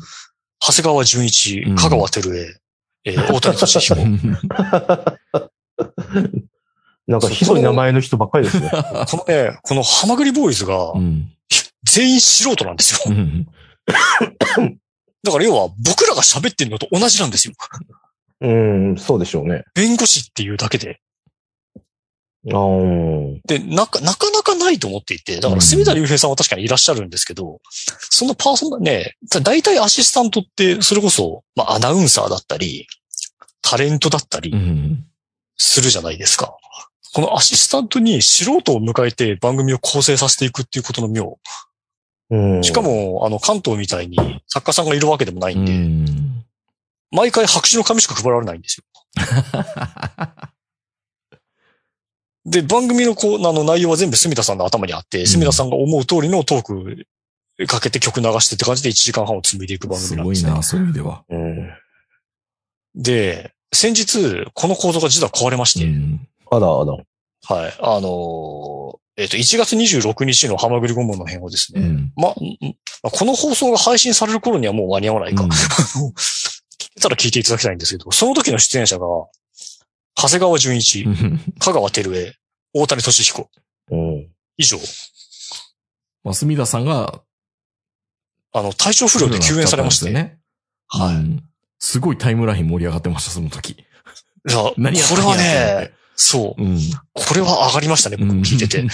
[0.64, 2.60] 長谷川純一うん、香川照江、
[3.04, 3.96] えー大谷俊彦。
[7.07, 8.70] なんかひどい名前の人ばっかりですね。
[9.11, 11.32] このね、このハマグリボーイズがうん。
[11.84, 13.14] 全員素人なんですよ。
[13.14, 13.46] うん
[15.24, 17.55] だから要は僕らが喋ってるのと同じなんですよ。
[18.40, 18.53] う
[18.92, 19.62] ん、そうでしょうね。
[19.74, 21.00] 弁護士っていうだけで。
[22.48, 32.88] あーで、なか、なかなかないと思っていて、だから、住田隆平さんは確かにいらっしゃるんですけど、そのパーソナルね、大体アシスタントって、それこそ、まあ、アナウンサーだったり、
[33.61, 35.05] タレントだったりうん。
[35.57, 36.57] するじゃないですか。
[37.14, 41.38] このアシスタントに素人を迎えて番組を構成させていくっていうことの妙。
[42.30, 42.64] うん。
[42.64, 46.44] しか、も、あの、関東みたいに作家さんがいるわけでもないんで、うん。
[47.10, 48.84] 毎回白紙の紙しか配られないんですよ。
[52.46, 57.06] で、番組のこう、あの内容は全部住田さんの頭にあって、住田さんが思う通りのトーク
[57.66, 60.50] かけて曲流してって感じで1時間半を紡いでいく番す組なんですね。
[60.50, 61.24] ごいな、そういう意味では。
[61.28, 61.70] うん。
[62.94, 66.26] で、先日、この構造が実は壊れまして、うん。
[66.53, 66.92] あらあら。
[66.92, 67.74] はい。
[67.80, 72.12] あのーえっ、と、1月26日のハマグリゴムの編をですね、うん。
[72.16, 75.44] ま、んこの放送が配信される頃にはもう間に合わないか。
[75.44, 75.50] うん
[76.82, 79.07] 聞けたら聞いていただきたいんですけど、その時の出演者が、
[80.16, 81.07] 長谷川純一、
[81.59, 82.34] 香川照江、
[82.74, 83.50] 大谷俊彦、
[83.90, 84.30] うん。
[84.57, 84.78] 以上。
[86.24, 87.22] まあ、隅田さんが、
[88.53, 90.11] あの、体調不良で救援されまして。
[90.11, 90.38] ね。
[90.88, 91.44] はいうん
[91.84, 93.70] すごいタイムライン盛り上がってました、その時。
[93.70, 93.76] い
[94.48, 96.62] や、こ 何やったんやれはね、そう。
[96.62, 96.78] うん。
[97.12, 98.84] これは上がりましたね、僕も聞いてて。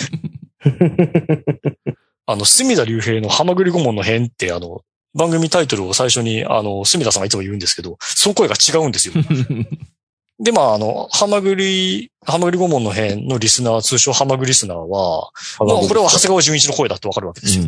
[2.27, 4.83] あの、隅田隆平のハマグリ顧問の編って、あの、
[5.15, 9.15] 番組タイトルを最初に、あの、隅田さんがいつも言うんですけど、その声が違うんですよ。
[10.41, 17.65] で、まあ、あの、ハマグリ、ハマグリ顧問の編のリスナー、通称ハマグリスナーは、まあ、これは長谷川純一の声だってわかるわけですよ。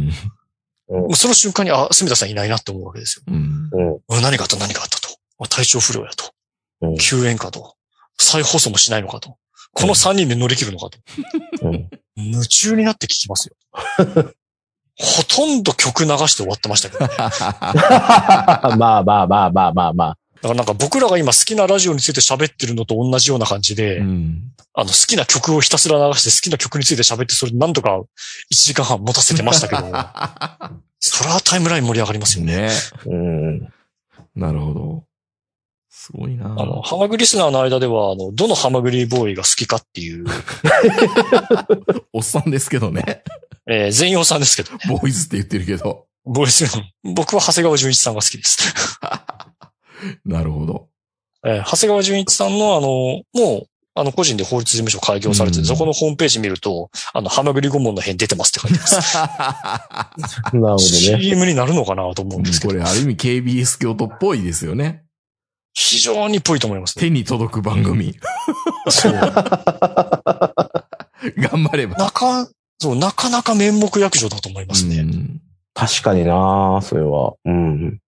[0.88, 3.22] もうその瞬間に、あ、隅田さんいないなって思うわけですよ。
[3.26, 3.70] うん。
[4.22, 5.08] 何があった何があったと。
[5.38, 6.32] あ体調不良やと。
[6.82, 7.74] うん救援かと。
[8.18, 9.36] 再放送もしないのかと。
[9.72, 10.98] この3人で乗り切るのかと。
[11.62, 11.90] うん。
[12.16, 13.54] 夢中になって聞きますよ。
[14.96, 17.14] ほとんど曲流して終わってましたけどね。
[17.16, 17.30] だ
[18.60, 20.48] かまあまあまあまあまあまあ。
[20.48, 24.52] らなんか僕らが今好きなラジオについて喋ってるのと同じような感じで、うん。
[24.72, 28.04] あの好きな曲をひたすら流して好きな曲について喋ってそれなんとか1
[28.50, 29.82] 時間半持たせてましたけど、
[31.00, 32.68] それはタイムライン盛り上がりますよね。
[32.68, 32.70] ね。
[33.06, 33.60] うん。
[34.36, 35.04] なるほど。
[35.90, 36.46] すごいな。
[36.46, 40.24] あの、ハマグリスナーの間では、あの、どのハマグリボーイが好きかっていう、
[42.14, 43.22] おっさんですけどね。
[43.68, 44.78] えー全員おさんですけどね。
[44.88, 46.06] ボーイズって言ってるけど。
[46.24, 46.64] ボーイス
[47.02, 48.58] 僕は長谷川純一さんが好きです。
[50.24, 50.88] なるほど。
[51.44, 59.16] えー長谷川純一さんのあの、もう、あの、個人で法律事務所開業されてて、うんそこのホームページ見ると、あの、ハマグリ顧問の編出てますって書いてます。
[59.18, 60.78] なるほどね。
[60.78, 65.02] CM になるのかなと思うんですけど、これ、ある意味 KBS 京都っぽいですよね。
[65.72, 67.02] 非常にぽいと思いますね。
[67.04, 68.14] 手に届く番組。
[68.88, 69.12] そう。
[71.36, 71.96] 頑張れば。
[71.96, 72.48] なか、
[72.78, 74.98] そう、なかなか面目役所だと思いますね。
[74.98, 75.40] うん
[75.72, 77.34] 確かになそれは。
[77.44, 78.00] うん。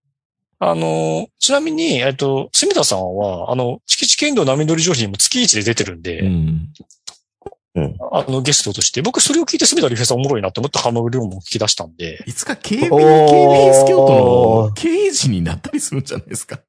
[0.59, 7.97] あの、ちなみに、えっと、住田さんは、あの、チキチキエンドウ波乗り上司にも月1で出てるんで、うん。
[8.11, 16.59] あの、ゲストとして、僕それを聞いて住田理平さんおもろいなって思ってハマグリをも聞き出したんで、いつか KB、おー KBS 京都の経営陣になったりするんじゃないですか。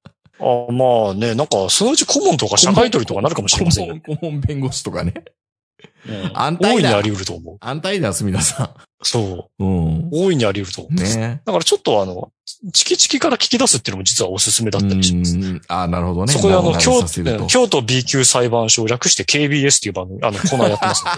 [0.42, 3.94] あまあね、なんか、そのうち顧問とか社会取りとかなるかもしれませんよ。
[4.04, 5.14] 顧問顧問弁護士とかね。
[6.06, 7.56] うん安泰だ大いにあり得ると思う。
[7.60, 9.64] 安泰だ、すみださそう。
[9.64, 9.66] ん。
[9.66, 10.10] うん。
[10.10, 10.94] 大いにあり得ると思う。
[10.94, 12.30] ねだからちょっとあの、
[12.72, 15.36] チキチキから聞き出すっていうのも実はおすすめだったりします。
[15.36, 16.32] うんあなるほどね。
[16.32, 21.12] そこであの、京させると京都 B 級裁判所を略して KBS っていう番組、あの、コーナーやってますんで。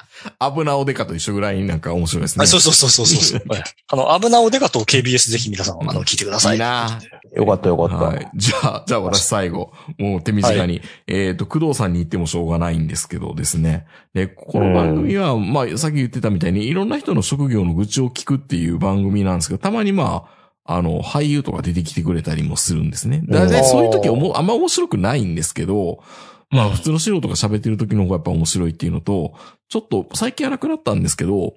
[0.38, 2.42] 危なおでかと一緒ぐらいなんか面白いですね。
[2.44, 3.42] あそうそうそうそうそう。
[3.48, 6.54] はいあの、危なおでかと KBS ぜひ皆さん、あの、聞いてください。
[6.54, 6.98] いいな
[7.34, 7.96] よかったよかった。
[7.96, 8.30] はい。
[8.34, 13.86] じゃあ、じゃあ私最後、もう手短に、えっ、と、工藤さんに言ってもしょうがないんですけどですね。
[14.14, 20.24] で、この番組は、まあ、さっき言ってたみたいに、いろんな人の職業の愚痴を聞くっていう番組なんですけど、たまにま
[20.64, 23.22] あ、あの、俳優とか出てきてくれたりもするんですね。
[23.28, 26.02] だいたいそういう時おも、あんま面白くないんですけど、
[26.50, 29.34] まあ、普通の素人が喋ってる時の方がやっぱ面白いっていうのと、
[29.68, 31.54] ちょっと最近はなくなったんですけど、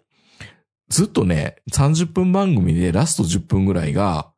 [0.89, 4.31] ずっとね、30分番組でラスト10分ぐらいが、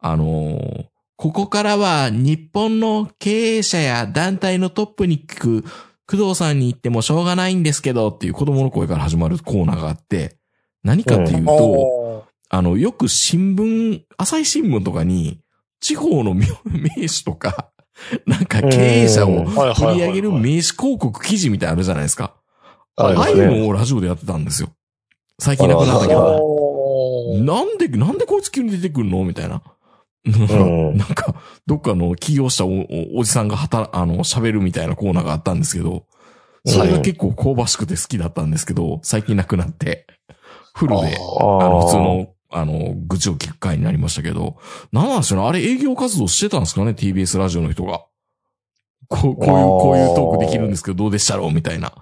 [0.00, 0.92] あのー
[1.22, 5.64] ここからは日本の経営者や団体のトップに聞く、
[6.04, 10.36] 工藤さんに言ってもしょうがないんですけどっていう子供の声から始まるコーナーがあって、
[10.82, 15.38] 何かっていうと、おあの、よく新聞、朝日新聞とかに、
[15.78, 17.70] 地方の名名手とか、
[18.26, 19.44] なんか経営者を
[19.74, 22.24] 取り上げる名刺広告記事みたいあるじゃないですか。
[22.24, 24.68] はいああいうのをラジオでやってたんですよ。
[25.38, 27.38] 最近なくなったけど。
[27.40, 29.62] なんで、なんでこいつ急に出てくるのみたいな。
[30.28, 31.34] ん なんか、
[31.66, 36.04] どっかの起業したおおおじさんが働、あの、喋るみたいなコーナーがあったんですけど、
[36.64, 40.06] それが結構香ばしくて好きだったんですけど、最近なくなって、
[40.74, 44.56] フルで、ああの、普通の、あの、愚痴を聞く回になりましたけど、
[44.92, 45.48] なんなんでしょうね。
[45.48, 48.04] あれ営業活動してたんですかね ?TBS ラジオの人が。
[49.08, 51.92] こう、こういう、こういうトークできるんですけど、どうでしたろうみたいな。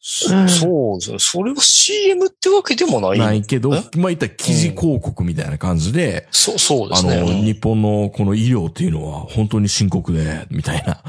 [0.00, 1.18] そ そうですね。
[1.18, 3.18] それは CM ってわけでもない。
[3.18, 3.80] ないけど、え？
[3.96, 7.22] まあ言ったら記事広告みたいな感じで、そう、そうであの、すね。
[7.22, 11.02] うん日本のこの医療っていうのは本当に深刻で、みたいな。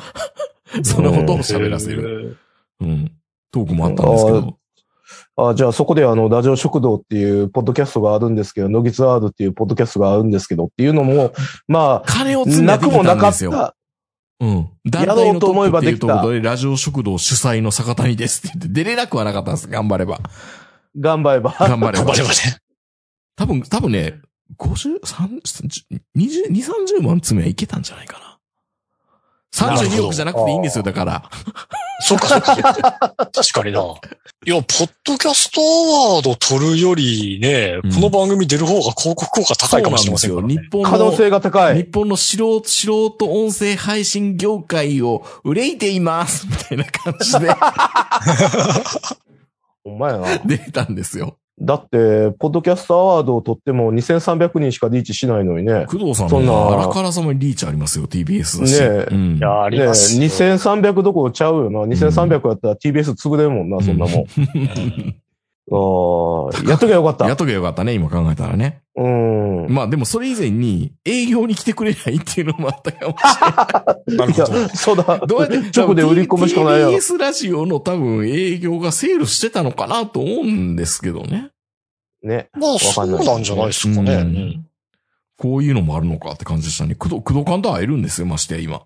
[0.83, 2.01] そんなことを喋らせる。
[2.01, 2.37] る。
[2.81, 3.11] うん。
[3.51, 4.57] トークもあったんですけど。
[5.49, 11.33] あじゃあそこであの、ラジオ食堂っていうポッドキャストがあるんですけど、ノギツアードっていうポッドキャストがあるんですけどっていうのも、
[11.67, 13.51] まあ、金を積んでなくもなかったんですよ。
[13.51, 13.75] た。
[14.39, 14.69] うん。
[14.85, 19.67] 団やろうと体のトッ思えばできたプっていうところで、ラジオ食堂主催の坂谷ですって言って、出れなくはなかったんです。
[19.67, 20.19] 頑張れば。
[20.99, 21.55] 頑張れば。
[21.59, 22.13] 頑張れば頑張。
[22.13, 22.35] ればね。
[23.35, 24.19] 多分、多分ね、
[24.57, 25.41] 50、30
[26.17, 28.30] 20、20、30万詰めはいけたんじゃないかな。
[29.53, 31.23] 32億じゃなくていいんですよ、だから。
[32.03, 32.53] そうか、そうか。
[33.33, 33.81] 確かにな。
[34.43, 40.55] いや、ポッドキャストアワード取るよりね、うんこの番組出る方が広告効果高いかもしれませんから、ね。
[40.71, 40.91] そうなんですよ。
[40.91, 41.75] 日可能本の、性が高い。
[41.75, 47.49] 日本の素人、素人音声配信業界を憂いていますみたいな感じで
[49.83, 50.37] ほんまやな。
[50.45, 51.37] 出たんですよ。
[51.61, 55.85] だって、ポッドキャストアワードを取っても2300人しかリーチしないのにね。
[55.87, 58.79] 工藤さんそんなのあらからさまにリーチありますよ、TBS だし。
[58.79, 60.23] ねえうんいや、ありねますよ。
[60.23, 61.81] 2300どころちゃうよな。
[61.81, 64.25] 2300やったら TBS 潰れるもんな、そんなもん。
[65.73, 67.27] ああ、やっときゃよかった。
[67.27, 68.81] やっとけばよかったね、今考えたらね。
[68.95, 69.67] うん。
[69.69, 73.23] まあでもそれ以前に営業に来てくれないっていうのもあったかもし
[74.07, 74.27] れない。
[74.27, 75.19] なるほど。、そうだ。
[75.25, 81.50] どうやって直で売り込むしかないやろ TBS ラジオの多分営業がセールしてたのかなと思うんですけどね。
[82.23, 82.49] ね。
[82.53, 84.13] まあ、そうなんじゃないですかね。
[84.13, 84.65] ううんん
[85.37, 86.93] こういうのもあるのかって感じでしたね。
[86.93, 88.83] 工藤、工藤官と会えるんですよ、ましてや今。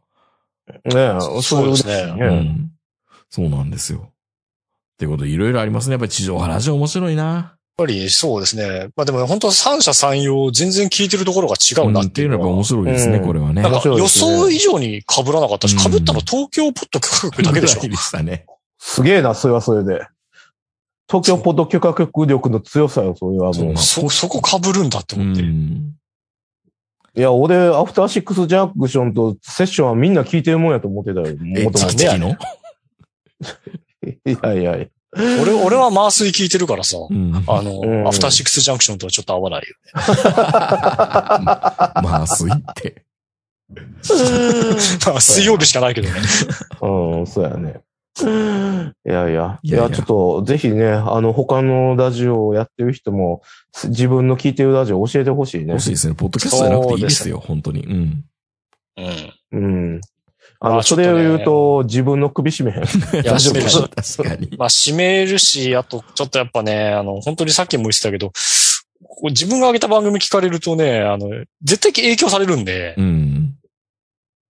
[0.86, 2.28] ねそうですねうね。
[2.40, 2.72] ん。
[3.30, 4.08] そうなんですよ。
[4.10, 4.12] っ
[4.98, 5.94] てことで、いろいろありますね。
[5.94, 7.24] やっぱり地上波ラジオ面白いな。
[7.24, 8.88] やっぱりそうですね。
[8.96, 12.64] まあでも本当三者三様全然聞いてるところが違うなうんっていうのはやっぱ面は。
[12.64, 13.62] 白いですね、うんこれはね。
[13.62, 17.82] なんか予想以上に被らなかったし、うん被ったの東京ポッド許可局だけでしょ。
[17.90, 18.46] でしたね。
[18.80, 20.08] すげえな、それはそれで。
[21.08, 23.78] 東京ポッド許可局力の強さよ、それはもう。
[23.78, 25.44] そ、そこ被るんだってう思って。
[25.44, 25.94] ん。
[27.18, 31.28] いや、俺、アフターシックスジャンクションとセッションはみんな聞いてるもんやと思ってたよ。
[31.28, 32.38] え、もともとの
[34.26, 34.88] いやいやいや。
[35.42, 36.98] 俺、俺はマースイ聞いてるからさ。
[37.10, 37.44] うん。
[37.48, 39.74] あの、うんアフターシックスジャンクションとはちょっと合わないよね。
[42.04, 43.06] まあ、すいって。
[45.06, 46.16] まあ水曜日しかないけどね。
[46.82, 47.82] うん、そうやね。
[48.24, 49.60] いやいや。
[49.62, 53.42] いいやいやや、ちょっと、ぜひね、あの、他のラジオをやってる人も、
[53.74, 55.82] す自分の聞いてるラジオ教えてほしいね欲。
[55.82, 56.16] しいですね。
[56.16, 57.82] ポッドキャストじゃなくていいですよ、本当に。
[57.86, 58.26] うん。
[58.98, 59.34] うん。
[59.52, 60.02] うん。
[60.60, 62.84] あの、まあそれを言うと、自分の首絞めへん。
[62.84, 64.18] いや、大丈夫閉めるし。
[64.18, 64.58] 確かに。
[64.58, 68.32] まあ、閉めるし、あと、ちょっとやっぱね、あの、本当にさっきも言ってたけど、
[69.24, 71.30] 自分が上げた番組聞かれるとね、あの、
[71.64, 73.56] 絶対影響されるんで、うん。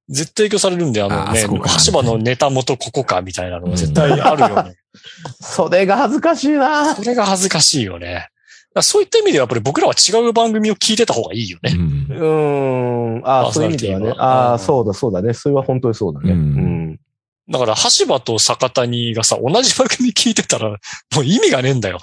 [0.07, 1.47] 絶対影響されるんで、あのね
[1.85, 4.75] 橋場のネタ元ここかみたいなのが絶対あるよね。
[5.41, 8.29] それが恥ずかしいなそれが恥ずかしいよね。
[8.81, 11.73] そういった意味ではやっぱり僕らは違う番組を聞いてた方がいいよね。
[11.75, 13.27] うんうーん。
[13.27, 14.13] ああ、そういう意味ではね。
[14.17, 15.33] ああ、うんそうだ、そうだね。
[15.33, 16.33] それは本当にそうだね。
[16.33, 16.99] ううんん。
[17.49, 20.77] だから、橋場と坂谷がさ、同じ番組聞いてたら、も
[21.21, 21.99] う意味がねえんだよ。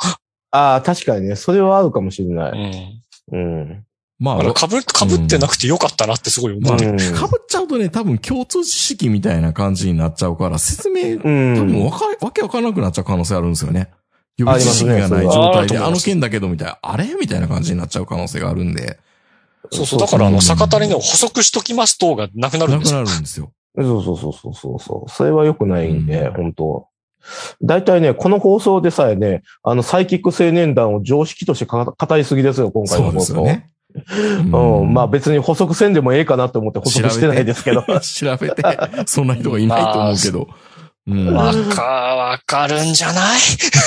[0.50, 1.36] ああ、確かにね。
[1.36, 2.70] それはあるかもしれなうい。
[2.70, 3.02] ん。
[3.32, 3.84] うん。
[4.22, 6.76] まあ、だかぶ、かぶってなくてよかったなってすごい思う。
[6.76, 6.96] うん。
[6.96, 7.06] ぶっ
[7.48, 11.56] ちゃうとね、多分共通知識みたいな感じになっちゃうから、説明、うん。
[11.56, 13.90] 多分わか、わけわからなくなっちゃう可能性あるんですよね。
[14.36, 17.14] 予備知識がない状態で、あると思いますあの件だけどみたいな、あれ？
[17.20, 19.00] みたいな感じになっちゃう可能性があるんで、
[19.72, 19.98] そうそう。
[19.98, 23.04] だから、あの、坂谷の補足しときますとがなくなるなんくですよ。
[23.04, 23.52] なるんですよ。
[23.76, 25.10] そうそうそうそうそうそう。
[25.10, 26.86] それは良くないんで、うん本当
[27.62, 33.26] 大体ね、この放送でさえね、あの、サイキック青年団を常識としてか語りすぎですよ、今回そうでの放送。
[33.26, 33.70] すよね。
[34.52, 34.92] うん。
[34.94, 37.82] まあ別に補足せんでもええかなと思って補足してないですけど。
[38.00, 38.62] 調べて、
[39.06, 40.48] そんな人がいないと思うけど。
[41.08, 41.34] うん。
[41.34, 43.40] わか、わかるんじゃない？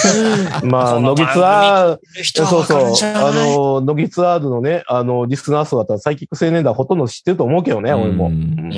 [0.65, 8.27] まあ、ノギツアー、そうそうあの、ノギツアードのね、あの、リスナー層だったらサイキック青年団ほとんど知ってると思うけどね、俺も。
[8.27, 8.71] うんうん。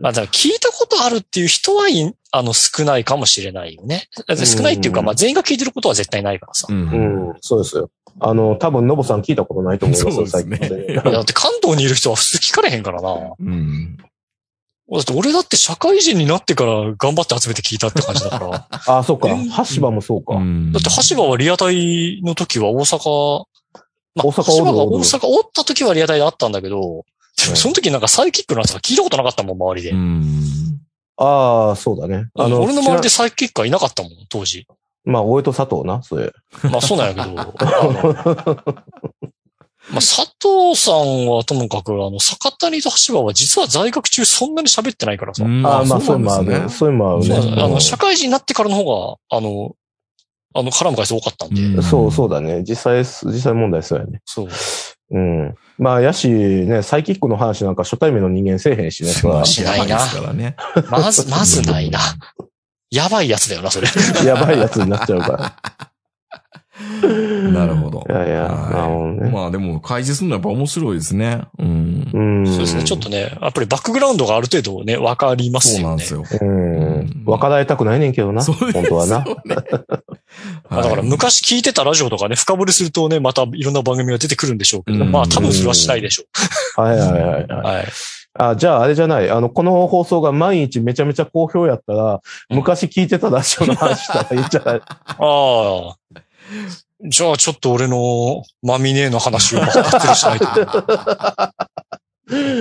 [0.00, 4.08] まあ、だから聞いたことあるっていう人はい、あの、少ないかもしれないよね。
[4.44, 6.66] 少ないっていうか、うんまあ、全員が聞いてることは絶対ないからさ。
[6.68, 7.28] うん。
[7.28, 7.90] うん、そうですよ。
[8.20, 13.14] あの、多分、ノボさん聞いたことないと思いますよ、そうですねだって関東にいる人は普通聞かれへんからな。
[13.14, 13.98] だうん。
[14.96, 18.48] って俺だって社会人になってから頑張って集めて聞いたって感じだから。
[18.48, 18.98] だ団。
[18.98, 19.36] あ、そうかえ。
[19.74, 20.34] 橋場もそうか。
[20.34, 23.44] うんって橋場はリアタイの時は大阪、
[24.14, 27.04] まあ、大阪橋場が大阪おった時はリアタイであったんだけど、
[27.36, 29.90] その時なんかサイキックのやつが聞いたことなかったもん、周りで。
[29.90, 30.67] うん。
[31.18, 32.28] ああ、そうだね。
[32.36, 34.66] あの、俺の周りで知サイキックはいなかったもん、当時。
[34.68, 36.32] らまあ、俺と佐藤な、それ。
[36.70, 37.34] まあそうなんやけど。
[39.90, 45.44] まあ佐藤さんはともかく、あの、坂谷と橋場は実は在学中そんなに喋ってないからさ。
[45.44, 46.62] うんああ、まあ、そういうのもある。
[46.62, 47.36] ねそういうのもあるね。
[47.36, 49.74] あの、うん社会人になってからの方が、あの、
[50.54, 51.62] あの、絡む回数多かったんで。
[51.62, 52.62] うんそう、そうだね。
[52.62, 54.20] 実際、実際問題そうやね。
[54.24, 54.48] そう。
[55.10, 55.54] うん。
[55.78, 59.98] まあ、やし、ね、サイキックの話なんか初対面の人間せえへんしね、それはしないな
[60.34, 60.56] ね。
[60.90, 61.98] まず、まずないな。
[62.90, 63.88] やばいやつだよな、それ。
[64.24, 65.56] やばいやつになっちゃうから。
[67.52, 68.04] なるほど。
[68.08, 69.30] いやいや、はいなるほどね。
[69.30, 71.42] まあでも、開示するのはやっぱ面白いですね。
[71.58, 72.10] うん。
[72.12, 72.46] うん。
[72.46, 72.84] そうですね。
[72.84, 76.02] ちょっとね、やっぱりバックグラウンドがある程度ね、わかりますよね。
[76.04, 76.46] そうなんですよ。
[76.48, 77.24] うん。
[77.24, 78.42] 分かられたくないねんけどな。
[78.42, 79.16] そうです本当はな。
[79.18, 79.36] よね
[80.70, 87.42] まあだからはい昔聞いてたラジオとかね、深掘りするとね、またいろんな番組が出てくるんでしょうけど、うんまあ多分それはしないでしょはいはいはいはい。
[87.44, 87.52] う。
[87.54, 87.84] はい。
[88.40, 89.30] あ、じゃああれじゃない。
[89.30, 92.20] あの、この放送が毎日めちゃめちゃ好評やったら、
[92.50, 94.80] 昔聞いてたラジオの話したらいいんじゃない？
[94.84, 94.84] あ
[95.18, 95.96] あ。
[97.04, 100.46] じゃあちょっと俺のマミネーの話を分かってるしないと。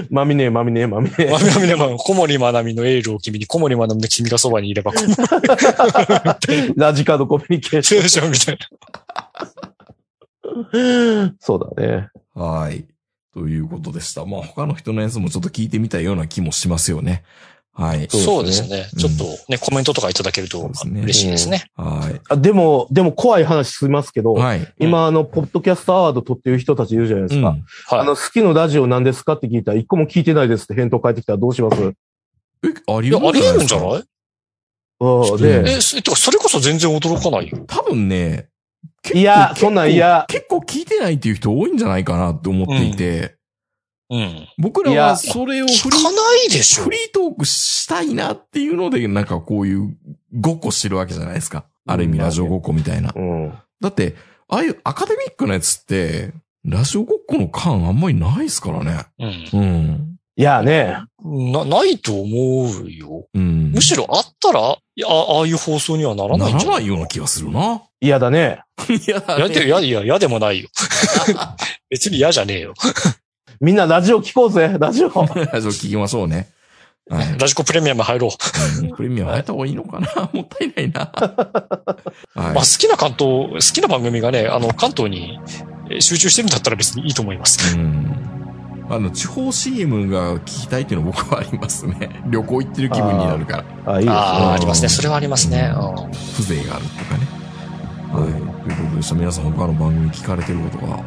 [0.10, 1.40] まみねえ、まみねえ、まみねえマ。
[1.40, 4.94] ミマミネー、小森まなみのエールを君に、小森まなみの君がそばにいれば、
[6.76, 8.68] ラジカルコミュニケーショションみたいな。
[11.26, 11.36] ン。
[11.40, 12.10] そうだね。
[12.34, 12.86] はい。
[13.34, 14.26] ということでした。
[14.26, 17.24] まあ他の人のやつもちょっと聞いてみたいような気もしますよね。
[17.80, 18.08] はい。
[18.10, 18.90] そうですすね。
[18.98, 21.66] ちょっとね、コメントとかいただけると嬉しいですね。
[21.76, 22.20] はい。
[22.28, 24.74] あでも、でも怖い話しますけど、はい。
[24.80, 27.50] 今あの、ポッドキャストアワード撮ってる人たちいるじゃないですか。
[27.50, 31.78] うんあの、好きのラジオ何ですかって聞いたら、一個も聞いてないですって返答返ってきたらどうします？
[31.82, 33.82] え、ありいや、あり得るんじゃい？
[33.82, 34.04] ない
[35.00, 37.60] うんで、え、そてか、それこそ全然驚かないよ。
[37.68, 38.50] 多分ね、
[39.04, 43.37] 結構いやそんなん嫌結構聞いてないっていう人多いんじゃないかなって思っていて、
[44.10, 44.48] うん。
[44.58, 46.92] 僕らはそれをフリ聞かないでしょフ。
[46.92, 49.98] リートークしたいなっていうので、なんかこういう
[50.40, 51.66] ごっこしてるわけじゃないですか。
[51.86, 53.14] ある意味ラジオごっこみたいな。
[53.16, 53.54] うん。
[53.82, 54.16] だって、
[54.50, 59.06] ああいうアカデミックなやつって、ラジオごっこの感あんまりないですからね。
[59.20, 59.60] うん。
[59.60, 60.18] うん。
[60.40, 63.28] いやね、な、ないと思うよ。
[63.34, 63.72] うん。
[63.72, 67.82] むしろあったら、いやあああいう放送にはならないんならじゃなないいような気がするな。
[68.02, 68.62] 嫌だね。
[68.90, 70.70] いや、いや、で、いや、いや、嫌でもないよ。
[71.90, 72.74] 別に嫌じゃねえよ。
[73.60, 75.10] みんなラジオ聞こうぜ、ラジオ。
[75.52, 76.50] ラジオ聞きましょうね。
[77.10, 77.40] はい。
[77.40, 78.84] ラジコプレミアム入ろう。
[78.84, 80.08] うんプレミアム入った方がいいのかな？
[80.34, 81.10] もったいないな。
[81.16, 81.34] はい。
[82.36, 85.40] まあ、好きな関東、好きな番組がね、あの、関東に
[85.90, 87.76] えー集中してるんだったら別にいいと思います。
[87.78, 88.14] うん。
[88.90, 92.10] あの、地方 CM が聞きたいっていうのは僕はありますね。
[92.30, 93.94] 旅行行ってる気分になるから。
[93.94, 94.12] あ、いいですね。
[94.12, 94.90] ああ、ありますね。
[94.90, 95.72] それはありますね。
[95.74, 97.28] うん風情があるっていうかね。
[98.14, 98.32] はい。
[98.32, 98.38] と
[98.70, 99.16] いうことでした。
[99.16, 101.00] 皆さん他の番組聞かれてることが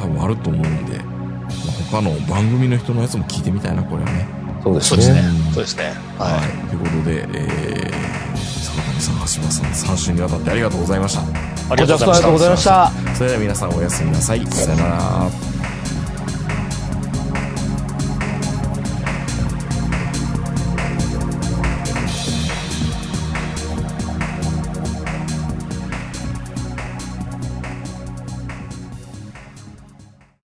[0.00, 4.26] 多分あると思うんで、まあ他の番組の人のやつも聞いてみたいな、これはね。
[4.62, 5.28] そうですそうですねね。。
[5.52, 5.92] そうですね。
[6.18, 6.24] は。
[6.24, 11.22] はいということで、えー、坂上さん、橋場さん、3週にわたってありがとうございました。
[11.70, 12.92] ありがとうございましたジャクソンありがとうございました。
[13.14, 14.46] それでは皆さんおやすみなさい。
[14.46, 15.30] さよなら。